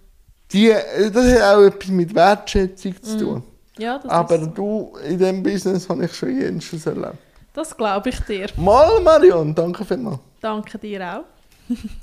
[0.54, 0.74] Die,
[1.12, 3.43] das hat auch etwas mit Wertschätzung zu tun.
[3.78, 7.18] Ja, das Aber du, in diesem Business habe ich schon jenseits erlebt.
[7.54, 8.47] Das glaube ich dir.
[8.58, 10.20] Mal, Marion, danke vielmals.
[10.41, 11.74] Danke dir auch.